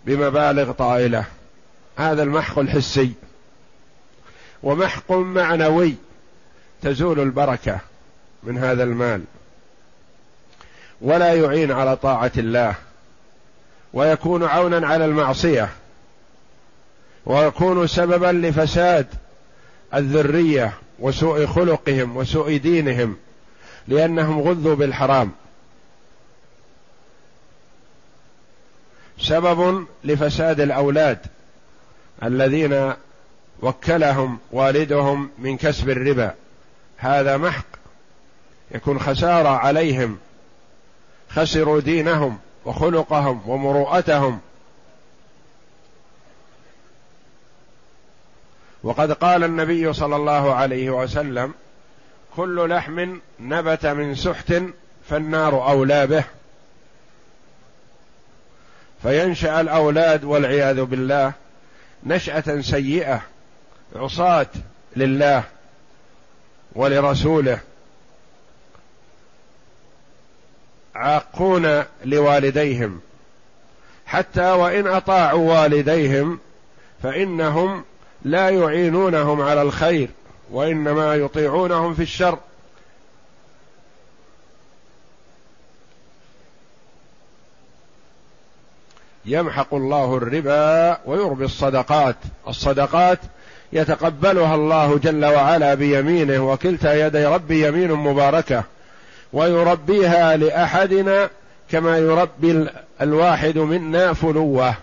[0.07, 1.25] بمبالغ طائلة.
[1.97, 3.12] هذا المحق الحسي.
[4.62, 5.95] ومحق معنوي
[6.83, 7.81] تزول البركة
[8.42, 9.23] من هذا المال.
[11.01, 12.75] ولا يعين على طاعة الله
[13.93, 15.69] ويكون عونا على المعصية
[17.27, 19.07] ويكون سببا لفساد
[19.95, 23.17] الذرية وسوء خلقهم وسوء دينهم
[23.89, 25.33] لأنهم غذوا بالحرام.
[29.20, 31.18] سبب لفساد الأولاد
[32.23, 32.93] الذين
[33.62, 36.35] وكلهم والدهم من كسب الربا.
[36.97, 37.66] هذا محق
[38.70, 40.18] يكون خسارة عليهم
[41.29, 44.41] خسروا دينهم وخلقهم ومروءتهم.
[48.83, 51.55] وقد قال النبي صلى الله عليه وسلم
[52.37, 54.53] كل لحم نبت من سحت
[55.09, 56.24] فالنار أولى به.
[59.03, 61.33] فينشأ الأولاد والعياذ بالله
[62.05, 63.22] نشأة سيئة
[63.97, 64.47] عصاة
[64.97, 65.45] لله
[66.72, 67.61] ولرسوله.
[70.97, 73.01] عاقون لوالديهم.
[74.07, 76.38] حتى وإن أطاعوا والديهم
[77.03, 77.84] فإنهم
[78.24, 80.09] لا يعينونهم على الخير
[80.51, 82.38] وإنما يطيعونهم في الشر.
[89.24, 92.16] يمحق الله الربا ويربي الصدقات.
[92.49, 93.18] الصدقات
[93.72, 98.64] يتقبلها الله جل وعلا بيمينه وكلتا يدي ربي يمين مباركة.
[99.33, 101.31] ويربيها لأحدنا
[101.70, 102.68] كما يربي
[103.01, 104.74] الواحد منا فلوه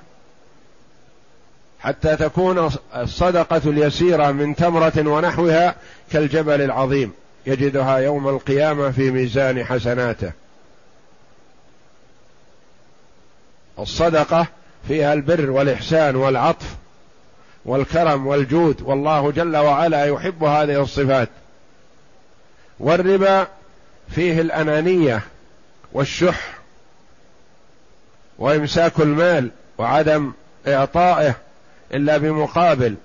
[1.79, 5.75] حتى تكون الصدقة اليسيرة من تمرة ونحوها
[6.11, 7.11] كالجبل العظيم
[7.45, 10.31] يجدها يوم القيامة في ميزان حسناته.
[13.79, 14.47] الصدقة
[14.87, 16.75] فيها البر والإحسان والعطف
[17.65, 21.29] والكرم والجود والله جل وعلا يحب هذه الصفات.
[22.79, 23.47] والربا
[24.09, 25.21] فيه الأنانية
[25.93, 26.53] والشح
[28.37, 30.31] وإمساك المال وعدم
[30.67, 31.35] إعطائه
[31.93, 32.95] إلا بمقابل.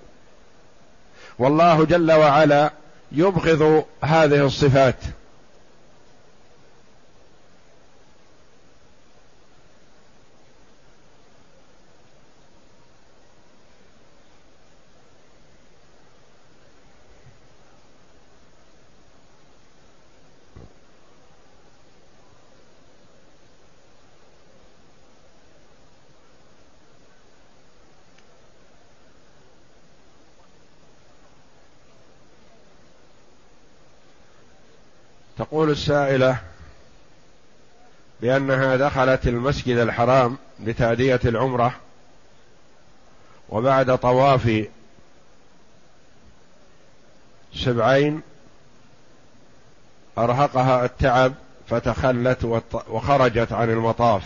[1.39, 2.73] والله جل وعلا
[3.13, 4.97] يبغض هذه الصفات.
[35.59, 36.39] تقول السائلة
[38.21, 41.75] بأنها دخلت المسجد الحرام لتاديه العمرة
[43.49, 44.67] وبعد طواف
[47.55, 48.21] سبعين
[50.19, 51.35] أرهقها التعب
[51.69, 52.45] فتخلت
[52.89, 54.23] وخرجت عن المطاف.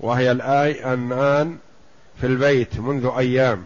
[0.00, 1.58] وهي الآن
[2.20, 3.64] في البيت منذ أيام.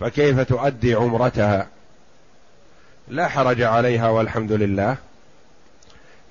[0.00, 1.75] فكيف تؤدي عمرتها؟
[3.08, 4.96] لا حرج عليها والحمد لله.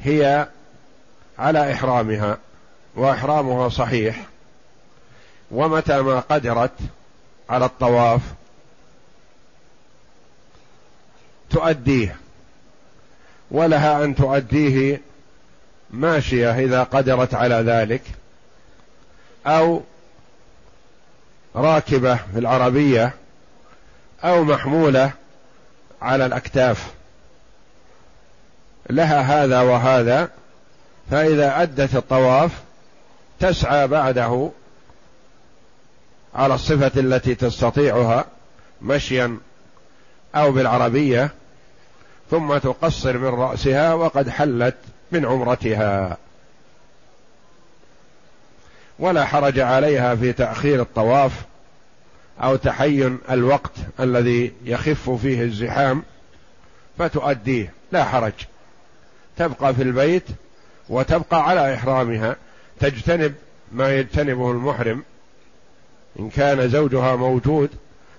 [0.01, 0.47] هي
[1.39, 2.37] على إحرامها
[2.95, 4.23] وإحرامها صحيح.
[5.51, 6.71] ومتى ما قدرت
[7.49, 8.21] على الطواف
[11.49, 12.15] تؤديه.
[13.51, 15.01] ولها أن تؤديه
[15.91, 18.01] ماشية إذا قدرت على ذلك
[19.47, 19.81] أو
[21.55, 23.13] راكبة في العربية
[24.23, 25.11] أو محمولة
[26.05, 26.93] على الأكتاف.
[28.89, 30.29] لها هذا وهذا
[31.11, 32.51] فإذا أدت الطواف
[33.39, 34.51] تسعى بعده
[36.35, 38.25] على الصفة التي تستطيعها
[38.81, 39.37] مشيا
[40.35, 41.31] أو بالعربية
[42.31, 44.75] ثم تقصر من رأسها وقد حلت
[45.11, 46.17] من عمرتها.
[48.99, 51.31] ولا حرج عليها في تأخير الطواف
[52.43, 56.03] أو تحين الوقت الذي يخف فيه الزحام
[56.97, 57.73] فتؤديه.
[57.91, 58.33] لا حرج.
[59.37, 60.23] تبقى في البيت
[60.89, 62.35] وتبقى على إحرامها.
[62.79, 63.33] تجتنب
[63.71, 65.03] ما يجتنبه المحرم.
[66.19, 67.69] إن كان زوجها موجود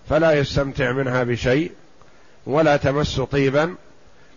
[0.09, 1.73] فلا يستمتع منها بشيء
[2.47, 3.75] ولا تمس طيبا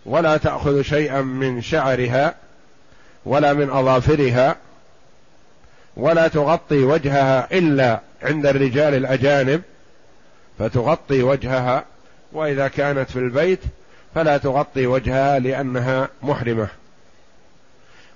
[0.06, 2.34] ولا تأخذ شيئا من شعرها
[3.24, 4.56] ولا من أظافرها.
[5.96, 9.62] ولا تغطي وجهها إلا عند الرجال الأجانب
[10.58, 11.84] فتغطي وجهها
[12.32, 13.60] وإذا كانت في البيت
[14.14, 16.68] فلا تغطي وجهها لأنها محرمة.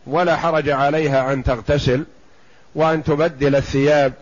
[0.06, 2.04] ولا حرج عليها أن تغتسل
[2.74, 4.12] وأن تبدل الثياب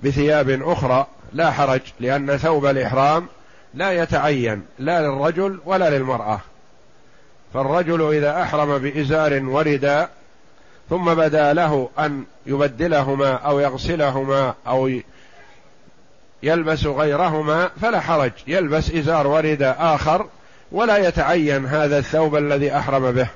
[0.00, 3.26] بثياب أخرى لا حرج لأن ثوب الإحرام
[3.74, 6.40] لا يتعين لا للرجل ولا للمرأة.
[7.54, 10.10] فالرجل إذا أحرم بإزار ورداء
[10.92, 14.90] ثم بدا له أن يبدلهما أو يغسلهما أو
[16.42, 18.32] يلبس غيرهما فلا حرج.
[18.46, 20.26] يلبس إزار ورد آخر
[20.72, 23.26] ولا يتعين هذا الثوب الذي أحرم به.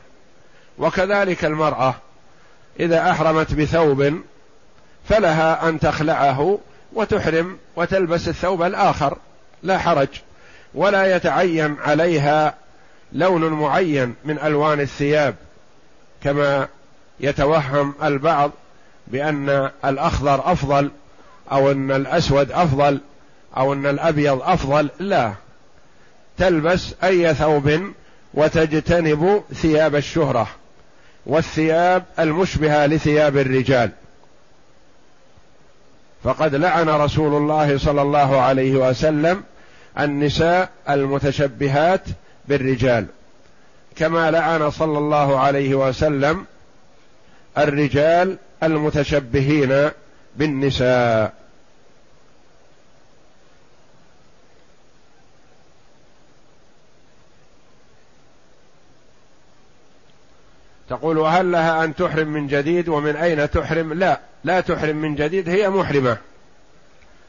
[0.78, 1.94] وكذلك المرأة
[2.80, 4.20] إذا أحرمت بثوب
[5.08, 6.58] فلها أن تخلعه
[6.92, 9.18] وتحرم وتلبس الثوب الآخر.
[9.62, 10.08] لا حرج.
[10.74, 12.54] ولا يتعين عليها
[13.12, 15.34] لون معين من ألوان الثياب
[16.22, 16.68] كما
[17.20, 18.50] يتوهم البعض
[19.06, 20.90] بأن الأخضر أفضل
[21.52, 23.00] أو أن الأسود أفضل
[23.56, 25.32] أو أن الأبيض أفضل لا.
[26.38, 27.80] تلبس أي ثوب
[28.34, 30.48] وتجتنب ثياب الشهرة
[31.26, 33.90] والثياب المشبهة لثياب الرجال.
[36.24, 39.42] فقد لعن رسول الله صلى الله عليه وسلم
[39.98, 42.02] النساء المتشبهات
[42.48, 43.06] بالرجال
[43.96, 46.46] كما لعن صلى الله عليه وسلم
[47.58, 49.90] الرجال المتشبهين
[50.36, 51.32] بالنساء.
[60.88, 65.48] تقول وهل لها أن تحرم من جديد ومن أين تحرم؟ لا لا تحرم من جديد
[65.48, 66.16] هي محرمة.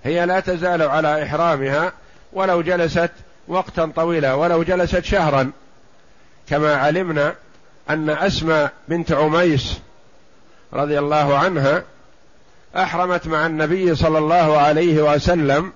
[0.04, 1.94] هي لا تزال على إحرامها
[2.34, 3.12] ولو جلست
[3.48, 5.52] وقتا طويلا ولو جلست شهرا.
[6.50, 7.36] كما علمنا
[7.90, 9.80] أن أسماء بنت عميس
[10.74, 11.84] رضي الله عنها
[12.76, 15.72] أحرمت مع النبي صلى الله عليه وسلم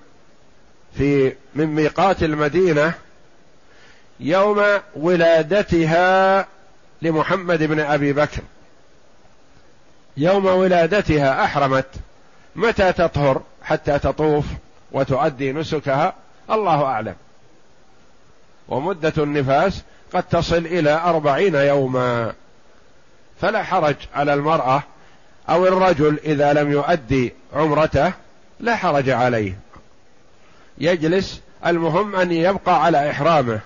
[0.96, 2.94] في من ميقات المدينة
[4.20, 4.64] يوم
[4.96, 6.46] ولادتها
[7.02, 8.42] لمحمد بن أبي بكر.
[10.16, 11.86] يوم ولادتها أحرمت.
[12.56, 14.44] متى تطهر حتى تطوف
[14.92, 16.14] وتؤدي نسكها؟
[16.50, 17.14] الله أعلم.
[18.68, 19.82] ومدة النفاس
[20.14, 22.32] قد تصل إلى أربعين يوما.
[23.42, 24.82] فلا حرج على المرأة
[25.48, 28.12] أو الرجل إذا لم يؤدي عمرته
[28.60, 29.58] لا حرج عليه.
[30.78, 33.60] يجلس المهم أن يبقى على إحرامه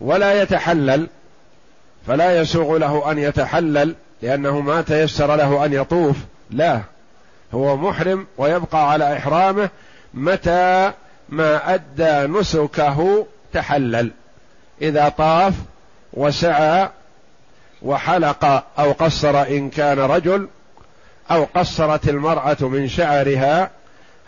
[0.00, 1.06] ولا يتحلل
[2.06, 6.16] فلا يسوغ له أن يتحلل لأنه ما تيسر له أن يطوف
[6.50, 6.80] لا.
[7.54, 9.70] هو محرم ويبقى على إحرامه
[10.14, 10.92] متى
[11.28, 14.10] ما أدى نسكه تحلل.
[14.82, 15.54] إذا طاف
[16.12, 16.88] وسعى
[17.82, 20.48] وحلق أو قصر إن كان رجل
[21.30, 23.70] أو قصرت المرأة من شعرها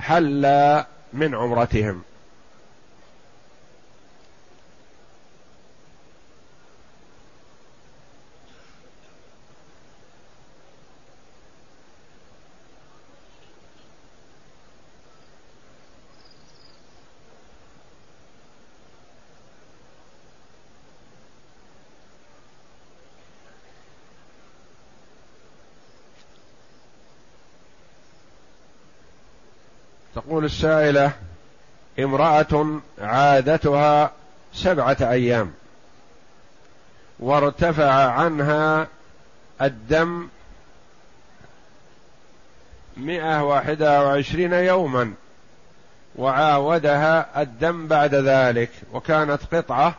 [0.01, 0.83] حل
[1.13, 2.03] من عمرتهم.
[30.31, 31.13] تقول السائلة
[31.99, 34.13] امرأة عادتها
[34.55, 35.53] سبعة أيام
[37.21, 38.87] وارتفع عنها
[39.63, 40.29] الدم
[42.97, 45.13] مئة واحدة وعشرين يوما
[46.17, 49.95] وعاودها الدم بعد ذلك وكانت قطعة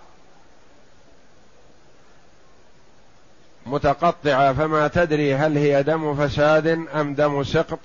[3.65, 7.79] متقطعة فما تدري هل هي دم فساد أم دم سقط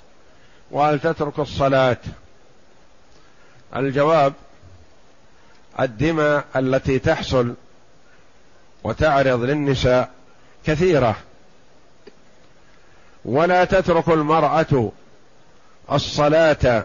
[0.71, 1.99] وهل تترك الصلاة.
[3.77, 4.33] الجواب
[5.81, 7.55] الدماء التي تحصل
[8.85, 10.11] وتعرض للنساء
[10.67, 11.17] كثيرة.
[13.25, 14.93] ولا تترك المرأة
[15.93, 16.85] الصلاة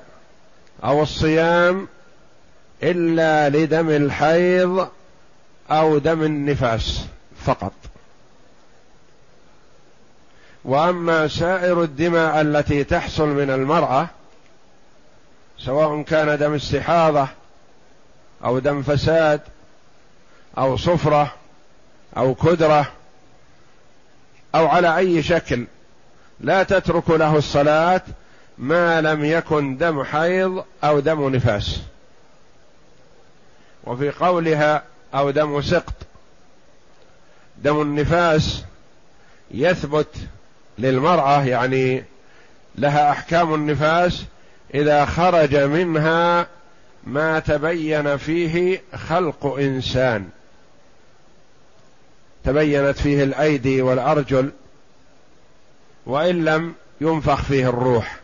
[0.83, 1.87] أو الصيام
[2.83, 4.89] إلا لدم الحيض
[5.71, 7.05] أو دم النفاس
[7.45, 7.73] فقط.
[10.65, 14.09] وأما سائر الدماء التي تحصل من المرأة
[15.65, 17.27] سواء كان دم استحاضة
[18.43, 19.41] أو دم فساد
[20.57, 21.33] أو صفرة
[22.17, 22.91] أو كدرة
[24.55, 25.65] أو على أي شكل
[26.39, 28.01] لا تترك له الصلاة
[28.57, 31.79] ما لم يكن دم حيض أو دم نفاس.
[33.83, 34.83] وفي قولها
[35.13, 35.93] أو دم سقط
[37.57, 38.63] دم النفاس
[39.51, 40.15] يثبت
[40.79, 42.03] للمرأة يعني
[42.75, 44.23] لها أحكام النفاس
[44.73, 46.47] إذا خرج منها
[47.03, 50.29] ما تبين فيه خلق إنسان.
[52.43, 54.51] تبينت فيه الأيدي والأرجل
[56.05, 58.19] وإن لم ينفخ فيه الروح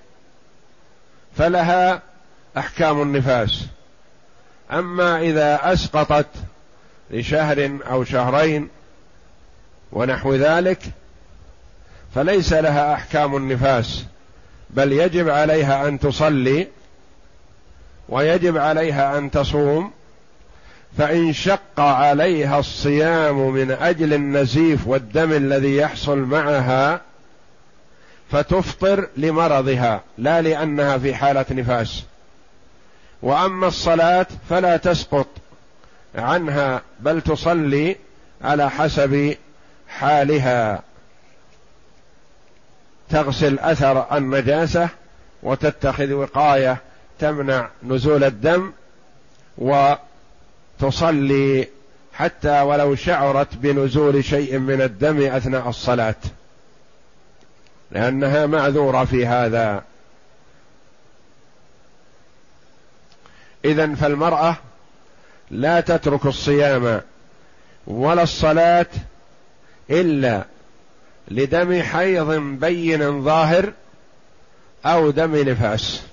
[1.37, 2.01] فلها
[2.57, 3.65] أحكام النفاس.
[4.71, 6.29] أما إذا أسقطت
[7.11, 8.69] لشهر أو شهرين
[9.91, 10.79] ونحو ذلك
[12.15, 14.05] فليس لها أحكام النفاس.
[14.69, 16.67] بل يجب عليها أن تصلي
[18.09, 19.91] ويجب عليها أن تصوم
[20.97, 27.01] فإن شق عليها الصيام من أجل النزيف والدم الذي يحصل معها
[28.31, 32.03] فتفطر لمرضها لا لأنها في حالة نفاس.
[33.21, 35.27] وأما الصلاة فلا تسقط
[36.15, 37.95] عنها بل تصلي
[38.41, 39.35] على حسب
[39.87, 40.83] حالها.
[43.09, 44.89] تغسل أثر النجاسه
[45.43, 46.77] وتتخذ وقاية
[47.19, 48.71] تمنع نزول الدم
[49.57, 51.67] وتصلي
[52.13, 56.15] حتى ولو شعرت بنزول شيء من الدم أثناء الصلاة.
[57.91, 59.83] لأنها معذورة في هذا.
[63.65, 64.55] إذا فالمرأة
[65.51, 67.01] لا تترك الصيام
[67.87, 68.87] ولا الصلاة
[69.89, 70.45] إلا
[71.27, 73.73] لدم حيض بين ظاهر
[74.85, 76.03] أو دم نفاس.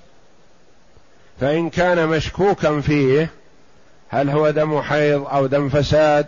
[1.41, 3.29] فإن كان مشكوكا فيه
[4.09, 6.25] هل هو دم حيض أو دم فساد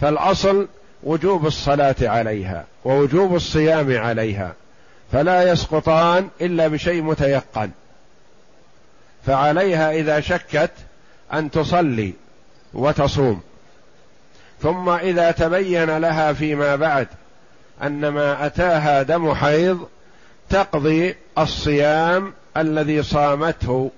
[0.00, 0.68] فالأصل
[1.02, 4.54] وجوب الصلاة عليها ووجوب الصيام عليها
[5.12, 7.70] فلا يسقطان إلا بشيء متيقن.
[9.26, 10.70] فعليها إذا شكت
[11.32, 12.12] أن تصلي
[12.74, 13.40] وتصوم.
[14.62, 17.08] ثم إذا تبين لها فيما بعد
[17.82, 19.88] أن ما أتاها دم حيض
[20.50, 23.90] تقضي الصيام الذي صامته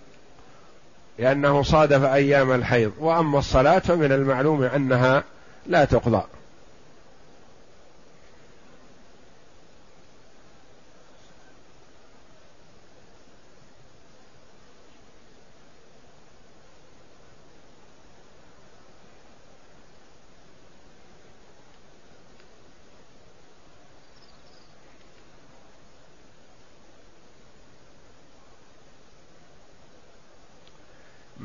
[1.19, 2.93] لأنه صادف أيام الحيض.
[3.01, 5.25] وأما الصلاة فمن المعلوم أنها
[5.67, 6.23] لا تقضى.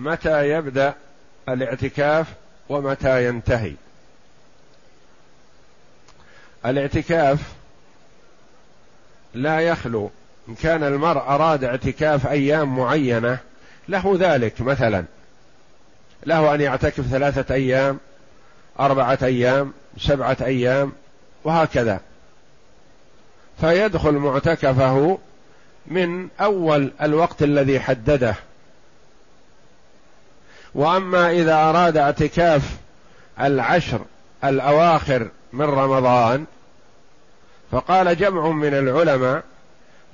[0.03, 0.93] متى يبدأ
[1.49, 2.27] الاعتكاف
[2.69, 3.73] ومتى ينتهي؟
[6.65, 7.39] الاعتكاف
[9.33, 10.11] لا يخلو.
[10.49, 13.37] إن كان المرء أراد اعتكاف أيام معينة
[13.89, 15.05] له ذلك مثلا.
[16.25, 17.99] له أن يعتكف ثلاثة أيام
[18.79, 20.91] أربعة أيام سبعة أيام
[21.43, 21.99] وهكذا.
[23.61, 25.17] فيدخل معتكفه
[25.85, 28.35] من أول الوقت الذي حدده.
[30.75, 32.77] وأما إذا أراد اعتكاف
[33.39, 34.01] العشر
[34.43, 36.45] الأواخر من رمضان
[37.71, 39.43] فقال جمع من العلماء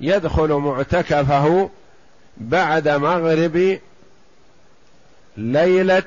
[0.00, 1.70] يدخل معتكفه
[2.36, 3.78] بعد مغرب
[5.36, 6.02] ليلة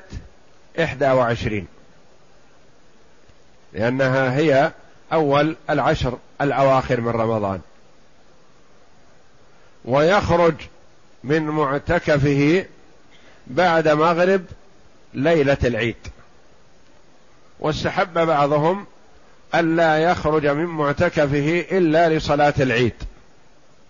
[0.80, 1.66] إحدى وعشرين
[3.72, 4.72] لأنها هي
[5.12, 7.60] أول العشر الأواخر من رمضان.
[9.84, 10.54] ويخرج
[11.24, 12.66] من معتكفه
[13.46, 14.42] بعد مغرب
[15.14, 15.96] ليلة العيد.
[17.60, 18.86] واستحب بعضهم
[19.54, 22.94] ألا يخرج من معتكفه إلا لصلاة العيد.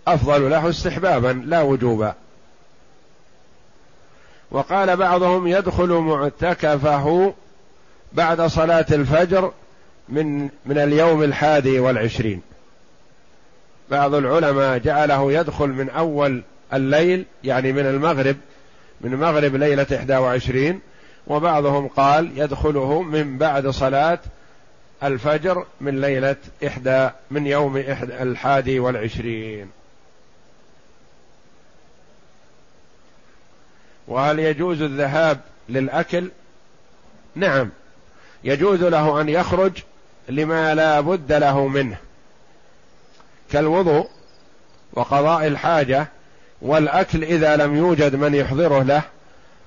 [0.07, 2.15] أفضل له استحبابا لا وجوبا.
[4.51, 7.35] وقال بعضهم يدخل معتكفه
[8.13, 9.53] بعد صلاة الفجر
[10.09, 12.43] من من اليوم الحادي والعشرين.
[13.91, 16.43] بعض العلماء جعله يدخل من أول
[16.73, 18.37] الليل يعني من المغرب
[19.05, 20.81] من مغرب ليلة 21
[21.27, 24.19] وبعضهم قال يدخله من بعد صلاة
[25.03, 26.37] الفجر من ليلة
[26.67, 29.71] إحدى من يوم إحدى الحادي والعشرين.
[34.09, 36.31] وهل يجوز الذهاب للأكل؟
[37.35, 37.71] نعم.
[38.45, 39.73] يجوز له أن يخرج
[40.29, 41.97] لما لا بد له منه.
[43.53, 44.09] كالوضوء
[44.93, 46.09] وقضاء الحاجة
[46.65, 49.03] والأكل إذا لم يوجد من يحضره له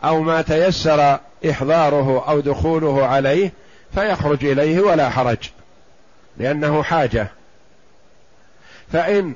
[0.03, 1.19] أو ما تيسر
[1.49, 3.51] إحضاره أو دخوله عليه
[3.95, 5.37] فيخرج إليه ولا حرج
[6.37, 7.27] لأنه حاجة.
[8.91, 9.35] فإن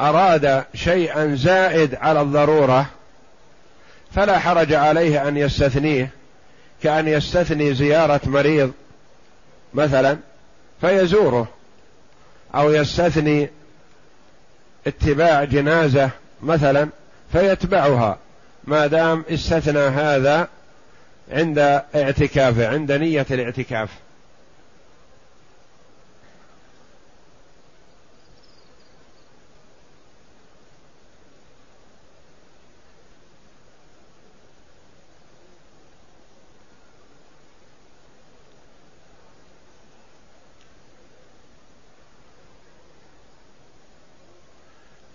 [0.00, 2.86] أراد شيئا زائد على الضرورة
[4.14, 6.10] فلا حرج عليه أن يستثنيه
[6.82, 8.72] كأن يستثني زيارة مريض
[9.74, 10.18] مثلا
[10.80, 11.48] فيزوره
[12.54, 13.50] أو يستثني
[14.86, 16.10] اتباع جنازة
[16.42, 16.88] مثلا
[17.32, 18.18] فيتبعها.
[18.64, 20.48] ما دام استثنى هذا
[21.32, 21.58] عند
[21.94, 23.90] اعتكافه عند نية الاعتكاف.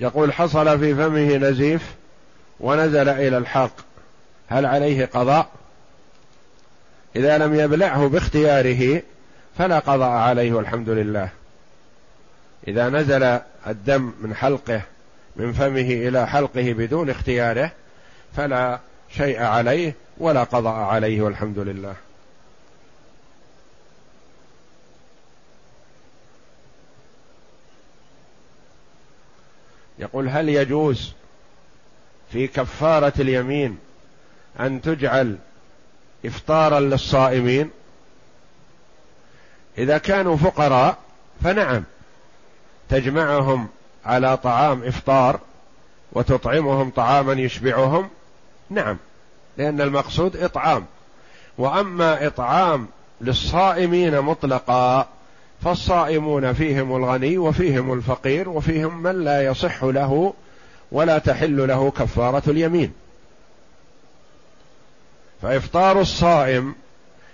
[0.05, 1.93] يقول حصل في فمه نزيف
[2.59, 3.85] ونزل إلى الحلق
[4.47, 5.49] هل عليه قضاء؟
[7.15, 9.01] إذا لم يبلعه باختياره
[9.57, 11.29] فلا قضاء عليه والحمد لله.
[12.67, 14.81] إذا نزل الدم من حلقه
[15.35, 17.71] من فمه إلى حلقه بدون اختياره
[18.35, 18.79] فلا
[19.17, 21.95] شيء عليه ولا قضاء عليه والحمد لله.
[29.99, 31.13] يقول هل يجوز
[32.31, 33.77] في كفارة اليمين
[34.59, 35.37] أن تجعل
[36.25, 37.69] افطارا للصائمين؟
[39.77, 40.97] إذا كانوا فقراء
[41.43, 41.83] فنعم
[42.89, 43.67] تجمعهم
[44.05, 45.39] على طعام إفطار
[46.11, 48.09] وتطعمهم طعاما يشبعهم؟
[48.69, 48.97] نعم
[49.57, 50.85] لأن المقصود إطعام.
[51.57, 52.87] وأما إطعام
[53.21, 55.07] للصائمين مطلقا
[55.63, 60.33] فالصائمون فيهم الغني وفيهم الفقير وفيهم من لا يصح له
[60.91, 62.93] ولا تحل له كفارة اليمين.
[65.41, 66.75] فإفطار الصائم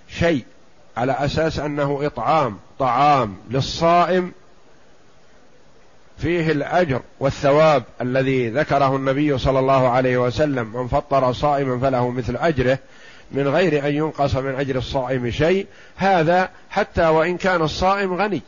[0.08, 0.44] شيء
[0.96, 4.32] على أساس أنه إطعام طعام للصائم
[6.18, 10.72] فيه الأجر والثواب الذي ذكره النبي صلى الله عليه وسلم.
[10.72, 12.78] من فطر صائما فله مثل أجره
[13.32, 15.66] من غير أن ينقص من أجر الصائم شيء.
[15.96, 18.42] هذا حتى وإن كان الصائم غني.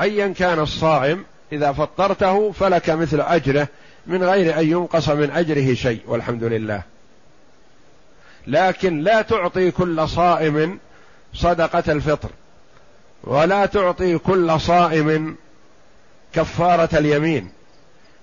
[0.00, 3.68] أيا كان الصائم إذا فطرته فلك مثل أجره
[4.06, 6.82] من غير أن ينقص من أجره شيء والحمد لله.
[8.46, 10.78] لكن لا تعطي كل صائم
[11.34, 12.28] صدقة الفطر
[13.24, 15.36] ولا تعطي كل صائم
[16.32, 17.50] كفارة اليمين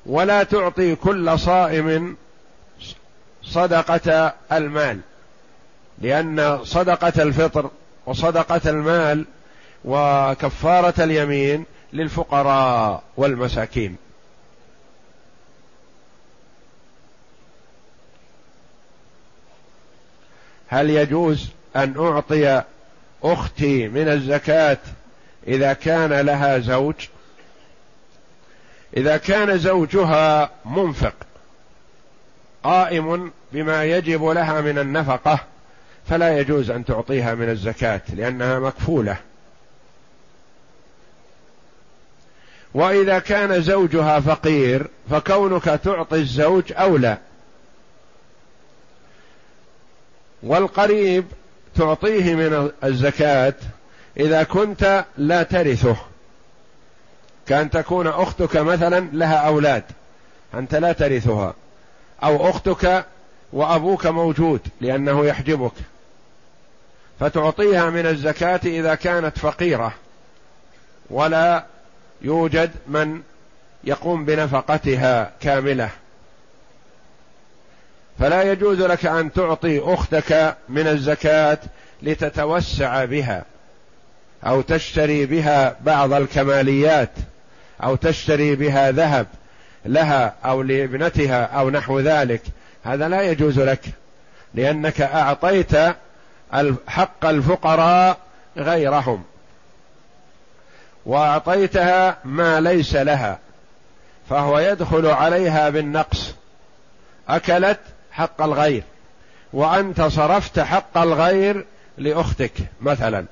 [0.05, 2.17] ولا تعطي كل صائم
[3.43, 4.99] صدقة المال.
[6.03, 7.69] لأن صدقة الفطر
[8.05, 9.25] وصدقة المال
[9.85, 13.95] وكفارة اليمين للفقراء والمساكين.
[20.67, 22.63] هل يجوز أن أعطي
[23.23, 24.77] أختي من الزكاة
[25.47, 26.95] إذا كان لها زوج؟
[28.97, 31.13] إذا كان زوجها منفق
[32.63, 35.52] قائم بما يجب لها من النفقة
[36.09, 39.17] فلا يجوز أن تعطيها من الزكاة لأنها مكفولة.
[42.73, 47.17] وإذا كان زوجها فقير فكونك تعطي الزوج أولى.
[50.43, 51.25] والقريب
[51.75, 53.53] تعطيه من الزكاة
[54.17, 55.95] إذا كنت لا ترثه.
[57.47, 59.83] كأن تكون أختك مثلا لها أولاد
[60.53, 61.53] أنت لا ترثها.
[62.23, 63.05] أو أختك
[63.53, 65.71] وأبوك موجود لأنه يحجبك.
[67.19, 69.93] فتعطيها من الزكاة إذا كانت فقيرة.
[71.09, 71.65] ولا
[72.21, 73.21] يوجد من
[73.83, 75.89] يقوم بنفقتها كاملة.
[78.19, 81.57] فلا يجوز لك أن تعطي أختك من الزكاة
[82.01, 83.45] لتتوسع بها
[84.45, 87.11] أو تشتري بها بعض الكماليات
[87.83, 89.27] أو تشتري بها ذهب
[89.85, 92.41] لها أو لابنتها أو نحو ذلك.
[92.83, 93.85] هذا لا يجوز لك
[94.53, 95.71] لأنك أعطيت
[96.87, 98.17] حق الفقراء
[98.57, 99.23] غيرهم.
[101.05, 103.39] وأعطيتها ما ليس لها
[104.29, 106.33] فهو يدخل عليها بالنقص.
[107.29, 107.79] أكلت
[108.11, 108.83] حق الغير
[109.53, 111.65] وأنت صرفت حق الغير
[111.97, 113.25] لأختك مثلا.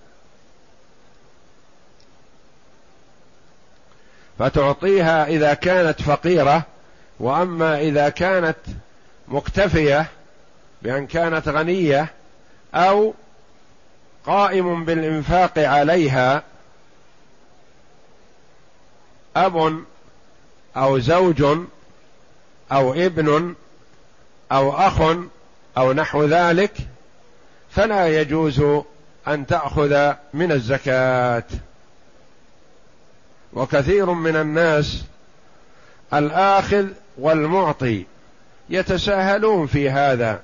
[4.39, 6.63] فتعطيها إذا كانت فقيرة
[7.19, 8.57] وأما إذا كانت
[9.27, 10.05] مكتفية
[10.81, 12.07] بأن كانت غنية
[12.75, 13.13] أو
[14.25, 16.43] قائم بالإنفاق عليها
[19.35, 19.83] أب
[20.77, 21.41] أو زوج
[22.71, 23.55] أو ابن
[24.51, 25.01] أو أخ
[25.77, 26.73] أو نحو ذلك
[27.71, 28.61] فلا يجوز
[29.27, 31.43] أن تأخذ من الزكاة.
[33.53, 35.05] وكثير من الناس
[36.13, 38.05] الآخذ والمعطي
[38.69, 40.41] يتساهلون في هذا.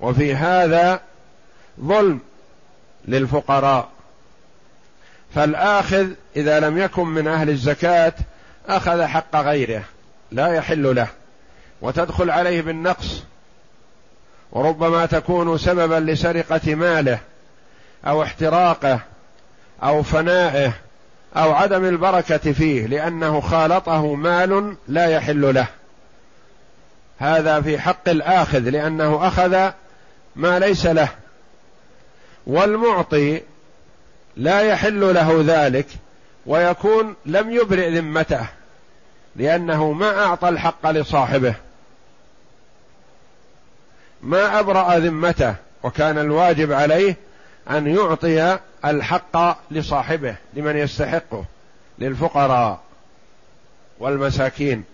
[0.00, 1.00] وفي هذا
[1.80, 2.20] ظلم
[3.08, 3.88] للفقراء.
[5.34, 8.12] فالآخذ إذا لم يكن من أهل الزكاة
[8.68, 9.82] أخذ حق غيره
[10.32, 11.08] لا يحل له
[11.80, 13.22] وتدخل عليه بالنقص.
[14.52, 17.18] وربما تكون سببا لسرقة ماله
[18.06, 19.00] أو احتراقه
[19.82, 20.72] أو فنائه
[21.36, 25.66] أو عدم البركة فيه لأنه خالطه مال لا يحل له.
[27.18, 29.70] هذا في حق الآخذ لأنه أخذ
[30.38, 31.08] ما ليس له.
[32.46, 33.42] والمعطي
[34.36, 35.86] لا يحل له ذلك
[36.46, 38.46] ويكون لم يبرئ ذمته
[39.36, 41.54] لأنه ما أعطى الحق لصاحبه.
[44.22, 47.16] ما أبرأ ذمته وكان الواجب عليه
[47.70, 51.44] أن يعطي الحق لصاحبه لمن يستحقه
[51.98, 52.80] للفقراء
[53.98, 54.84] والمساكين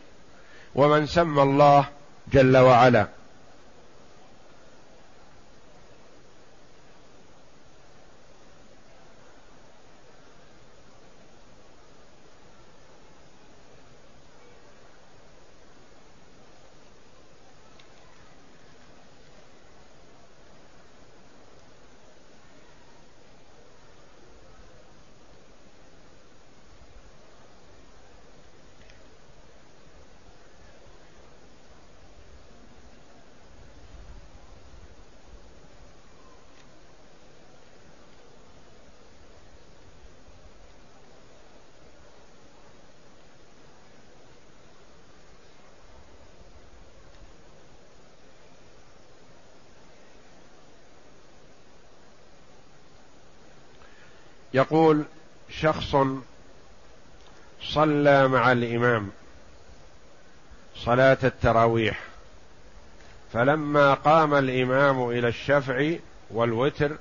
[0.75, 1.85] ومن سمى الله
[2.33, 3.07] جل وعلا.
[57.63, 59.11] صلى مع الإمام
[60.77, 62.01] صلاة التراويح.
[63.33, 65.95] فلما قام الإمام إلى الشفع
[66.31, 66.97] والوتر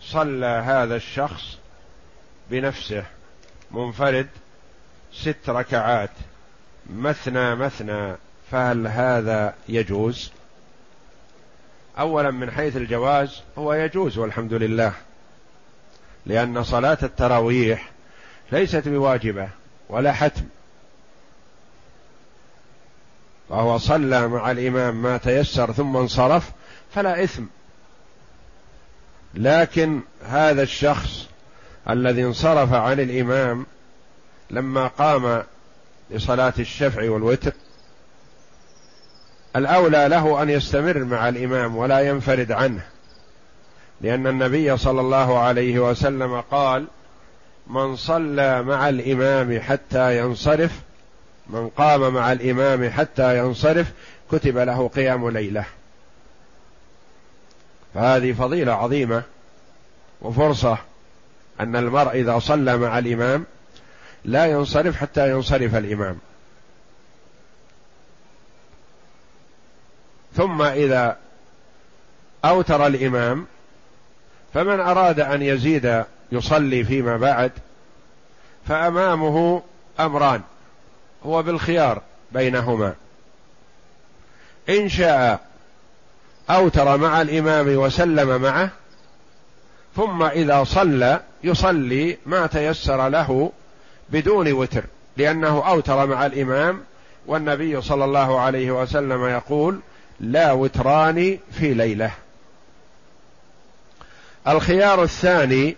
[0.00, 1.58] صلى هذا الشخص
[2.50, 3.04] بنفسه
[3.70, 4.28] منفرد
[5.12, 6.10] ست ركعات.
[6.90, 8.16] مثنى مثنى
[8.50, 10.32] فهل هذا يجوز؟
[11.98, 14.92] اولا من حيث الجواز هو يجوز والحمد لله.
[16.28, 17.90] لأن صلاة التراويح
[18.52, 19.48] ليست بواجبة
[19.88, 20.44] ولا حتم.
[23.48, 26.50] فهو صلى مع الإمام ما تيسر ثم انصرف
[26.94, 27.42] فلا إثم.
[29.34, 31.28] لكن هذا الشخص
[31.90, 33.66] الذي انصرف عن الإمام
[34.50, 35.44] لما قام
[36.10, 37.52] لصلاة الشفع والوتر
[39.56, 42.82] الأولى له أن يستمر مع الإمام ولا ينفرد عنه.
[44.00, 46.86] لأن النبي صلى الله عليه وسلم قال
[47.66, 50.80] من صلى مع الإمام حتى ينصرف
[51.46, 53.92] من قام مع الإمام حتى ينصرف
[54.32, 55.64] كتب له قيام ليلة.
[57.94, 59.22] فهذه فضيلة عظيمة
[60.22, 60.78] وفرصة
[61.60, 63.44] أن المرء إذا صلى مع الإمام
[64.24, 66.18] لا ينصرف حتى ينصرف الإمام.
[70.36, 71.16] ثم إذا
[72.44, 73.46] أوتر الإمام
[74.54, 77.52] فمن أراد أن يزيد يصلي فيما بعد
[78.68, 79.62] فأمامه
[80.00, 80.40] أمران
[81.26, 82.94] هو بالخيار بينهما.
[84.68, 85.40] إن شاء
[86.50, 88.70] أوتر مع الإمام وسلم معه
[89.96, 93.52] ثم إذا صلى يصلي ما تيسر له
[94.10, 94.84] بدون وتر
[95.16, 96.80] لأنه أوتر مع الإمام
[97.26, 99.80] والنبي صلى الله عليه وسلم يقول
[100.20, 102.10] لا وتران في ليلة.
[104.48, 105.76] الخيار الثاني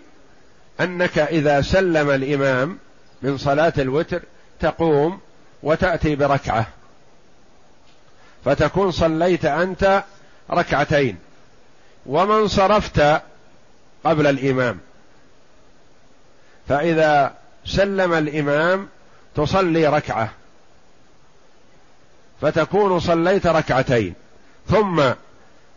[0.79, 2.77] أنك إذا سلم الإمام
[3.21, 4.21] من صلاة الوتر
[4.59, 5.19] تقوم
[5.63, 6.67] وتأتي بركعة.
[8.45, 10.03] فتكون صليت أنت
[10.51, 11.17] ركعتين.
[12.05, 13.21] ومن صرفت
[14.03, 14.79] قبل الإمام.
[16.69, 17.33] فإذا
[17.65, 18.87] سلم الإمام
[19.35, 20.29] تصلي ركعة.
[22.41, 24.13] فتكون صليت ركعتين.
[24.69, 25.11] ثم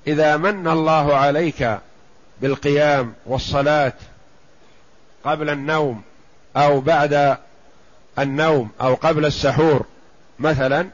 [0.07, 1.79] إذا من الله عليك
[2.45, 3.93] بالقيام والصلاة
[5.25, 6.03] قبل النوم
[6.57, 7.39] أو بعد
[8.19, 9.85] النوم أو قبل السحور
[10.39, 10.89] مثلا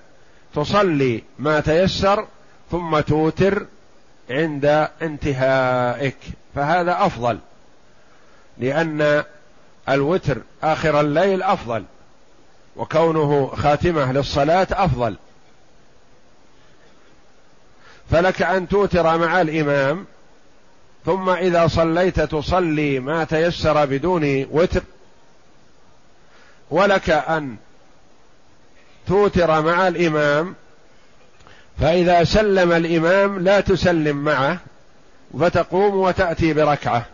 [0.54, 2.26] تصلي ما تيسر
[2.70, 3.66] ثم توتر
[4.30, 6.16] عند انتهائك.
[6.54, 7.38] فهذا أفضل
[8.58, 9.24] لأن
[9.88, 11.84] الوتر آخر الليل أفضل
[12.76, 15.16] وكونه خاتمة للصلاة أفضل.
[18.10, 20.06] فلك أن توتر مع الإمام
[21.06, 24.82] ثم إذا صليت تصلي ما تيسر بدون وتر
[26.70, 27.56] ولك أن
[29.06, 30.54] توتر مع الإمام
[31.80, 34.58] فإذا سلم الإمام لا تسلم معه
[35.40, 37.06] فتقوم وتأتي بركعة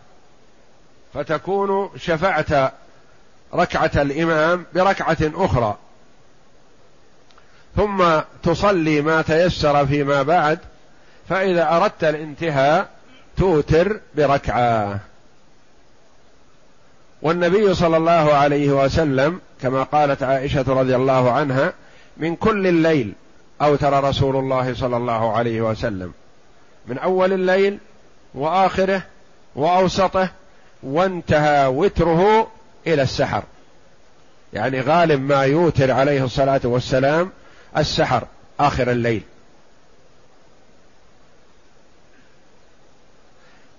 [1.13, 2.73] فتكون شفعت
[3.53, 5.77] ركعة الإمام بركعة أخرى.
[7.75, 10.59] ثم تصلي ما تيسر فيما بعد
[11.29, 12.89] فإذا أردت الانتهاء
[13.37, 14.99] توتر بركعة.
[17.21, 21.73] والنبي صلى الله عليه وسلم كما قالت عائشة رضي الله عنها
[22.17, 23.13] من كل الليل
[23.61, 26.13] أوتر رسول الله صلى الله عليه وسلم.
[26.87, 27.77] من أول الليل
[28.33, 29.01] وآخره
[29.55, 30.29] وأوسطه
[30.83, 32.47] وانتهى وتره
[32.87, 33.43] إلى السحر.
[34.53, 37.31] يعني غالب ما يوتر عليه الصلاة والسلام
[37.77, 38.23] السحر
[38.59, 39.21] آخر الليل.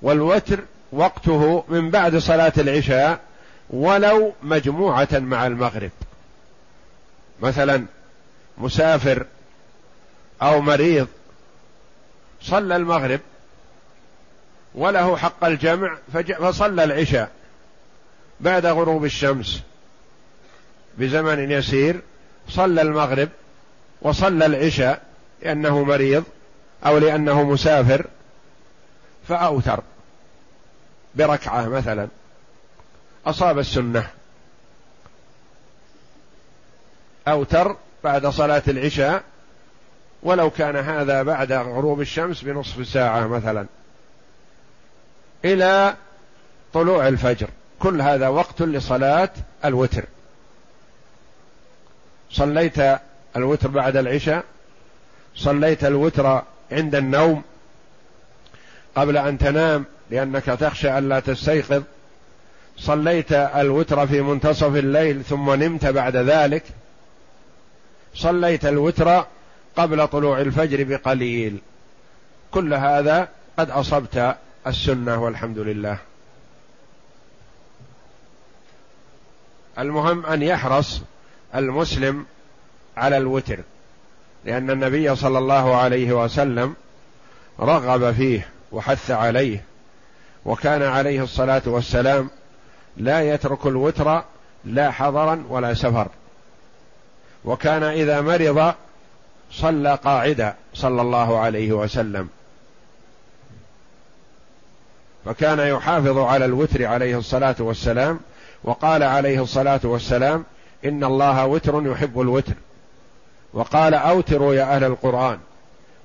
[0.03, 0.61] والوتر
[0.93, 3.21] وقته من بعد صلاة العشاء
[3.71, 5.91] ولو مجموعة مع المغرب.
[7.41, 7.85] مثلا
[8.59, 9.27] مسافر
[10.43, 11.07] أو مريض
[12.43, 13.21] صلى المغرب
[14.75, 17.31] وله حق الجمع فصلى العشاء
[18.41, 19.63] بعد غروب الشمس
[20.99, 22.01] بزمن يسير
[22.49, 23.29] صلى المغرب
[24.03, 25.03] وصلى العشاء
[25.43, 26.25] لأنه مريض
[26.87, 28.07] أو لأنه مسافر
[29.29, 29.83] فأوتر.
[31.19, 32.09] بركعة مثلا
[33.27, 34.07] أصاب السنة.
[37.29, 39.23] أوتر بعد صلاة العشاء
[40.23, 43.67] ولو كان هذا بعد غروب الشمس بنصف ساعة مثلا.
[45.45, 45.97] إلى
[46.73, 47.49] طلوع الفجر.
[47.79, 49.31] كل هذا وقت لصلاة
[49.65, 50.05] الوتر.
[52.31, 52.99] صليت
[53.37, 54.45] الوتر بعد العشاء
[55.37, 56.43] صليت الوتر
[56.73, 57.43] عند النوم
[58.95, 61.83] قبل أن تنام لأنك تخشى ألا تستيقظ.
[62.77, 66.63] صليت الوتر في منتصف الليل ثم نمت بعد ذلك.
[68.15, 69.25] صليت الوتر
[69.77, 71.59] قبل طلوع الفجر بقليل.
[72.51, 73.29] كل هذا
[73.59, 74.37] قد أصبت
[74.67, 75.99] السنة والحمد لله.
[79.79, 81.01] المهم أن يحرص
[81.55, 82.27] المسلم
[82.97, 83.59] على الوتر
[84.45, 86.75] لأن النبي صلى الله عليه وسلم
[87.61, 89.65] رغب فيه وحث عليه.
[90.49, 92.31] وكان عليه الصلاة والسلام
[92.97, 94.23] لا يترك الوتر
[94.65, 96.09] لا حضرا ولا سفر.
[97.45, 98.75] وكان إذا مرض
[99.53, 102.29] صلى قاعدا صلى الله عليه وسلم.
[105.25, 108.21] فكان يحافظ على الوتر عليه الصلاة والسلام
[108.65, 110.45] وقال عليه الصلاة والسلام
[110.85, 112.55] إن الله وتر يحب الوتر.
[113.53, 115.39] وقال أوتروا يا أهل القرآن.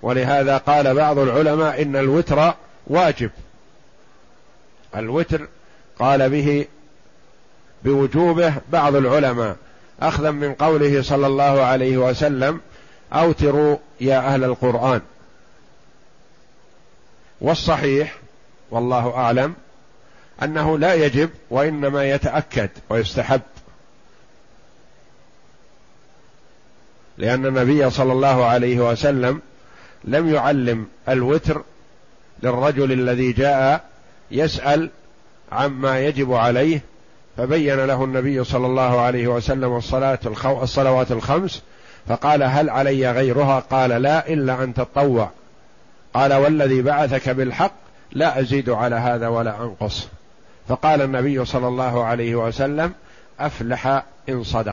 [0.02, 2.54] ولهذا قال بعض العلماء إن الوتر
[2.88, 3.32] واجب.
[4.96, 5.48] الوتر
[6.00, 6.66] قال به
[7.84, 9.56] بوجوبه بعض العلماء
[10.02, 12.62] أخذا من قوله صلى الله عليه وسلم
[13.14, 15.02] أوتروا يا أهل القرآن.
[17.42, 18.16] والصحيح
[18.72, 19.54] والله أعلم
[20.44, 23.42] أنه لا يجب وإنما يتأكد ويستحب
[27.18, 29.42] لأن النبي صلى الله عليه وسلم
[30.04, 31.64] لم يعلم الوتر
[32.44, 33.86] للرجل الذي جاء
[34.34, 34.90] يسأل
[35.52, 36.82] عما يجب عليه
[37.38, 40.64] فبين له النبي صلى الله عليه وسلم الصلاة الخو...
[40.64, 41.62] الصلوات الخمس
[42.08, 45.30] فقال هل علي غيرها؟ قال لا إلا أن تطوع.
[46.14, 47.74] قال والذي بعثك بالحق
[48.12, 50.08] لا أزيد على هذا ولا أنقص.
[50.68, 52.94] فقال النبي صلى الله عليه وسلم
[53.40, 54.72] أفلح إن صدق.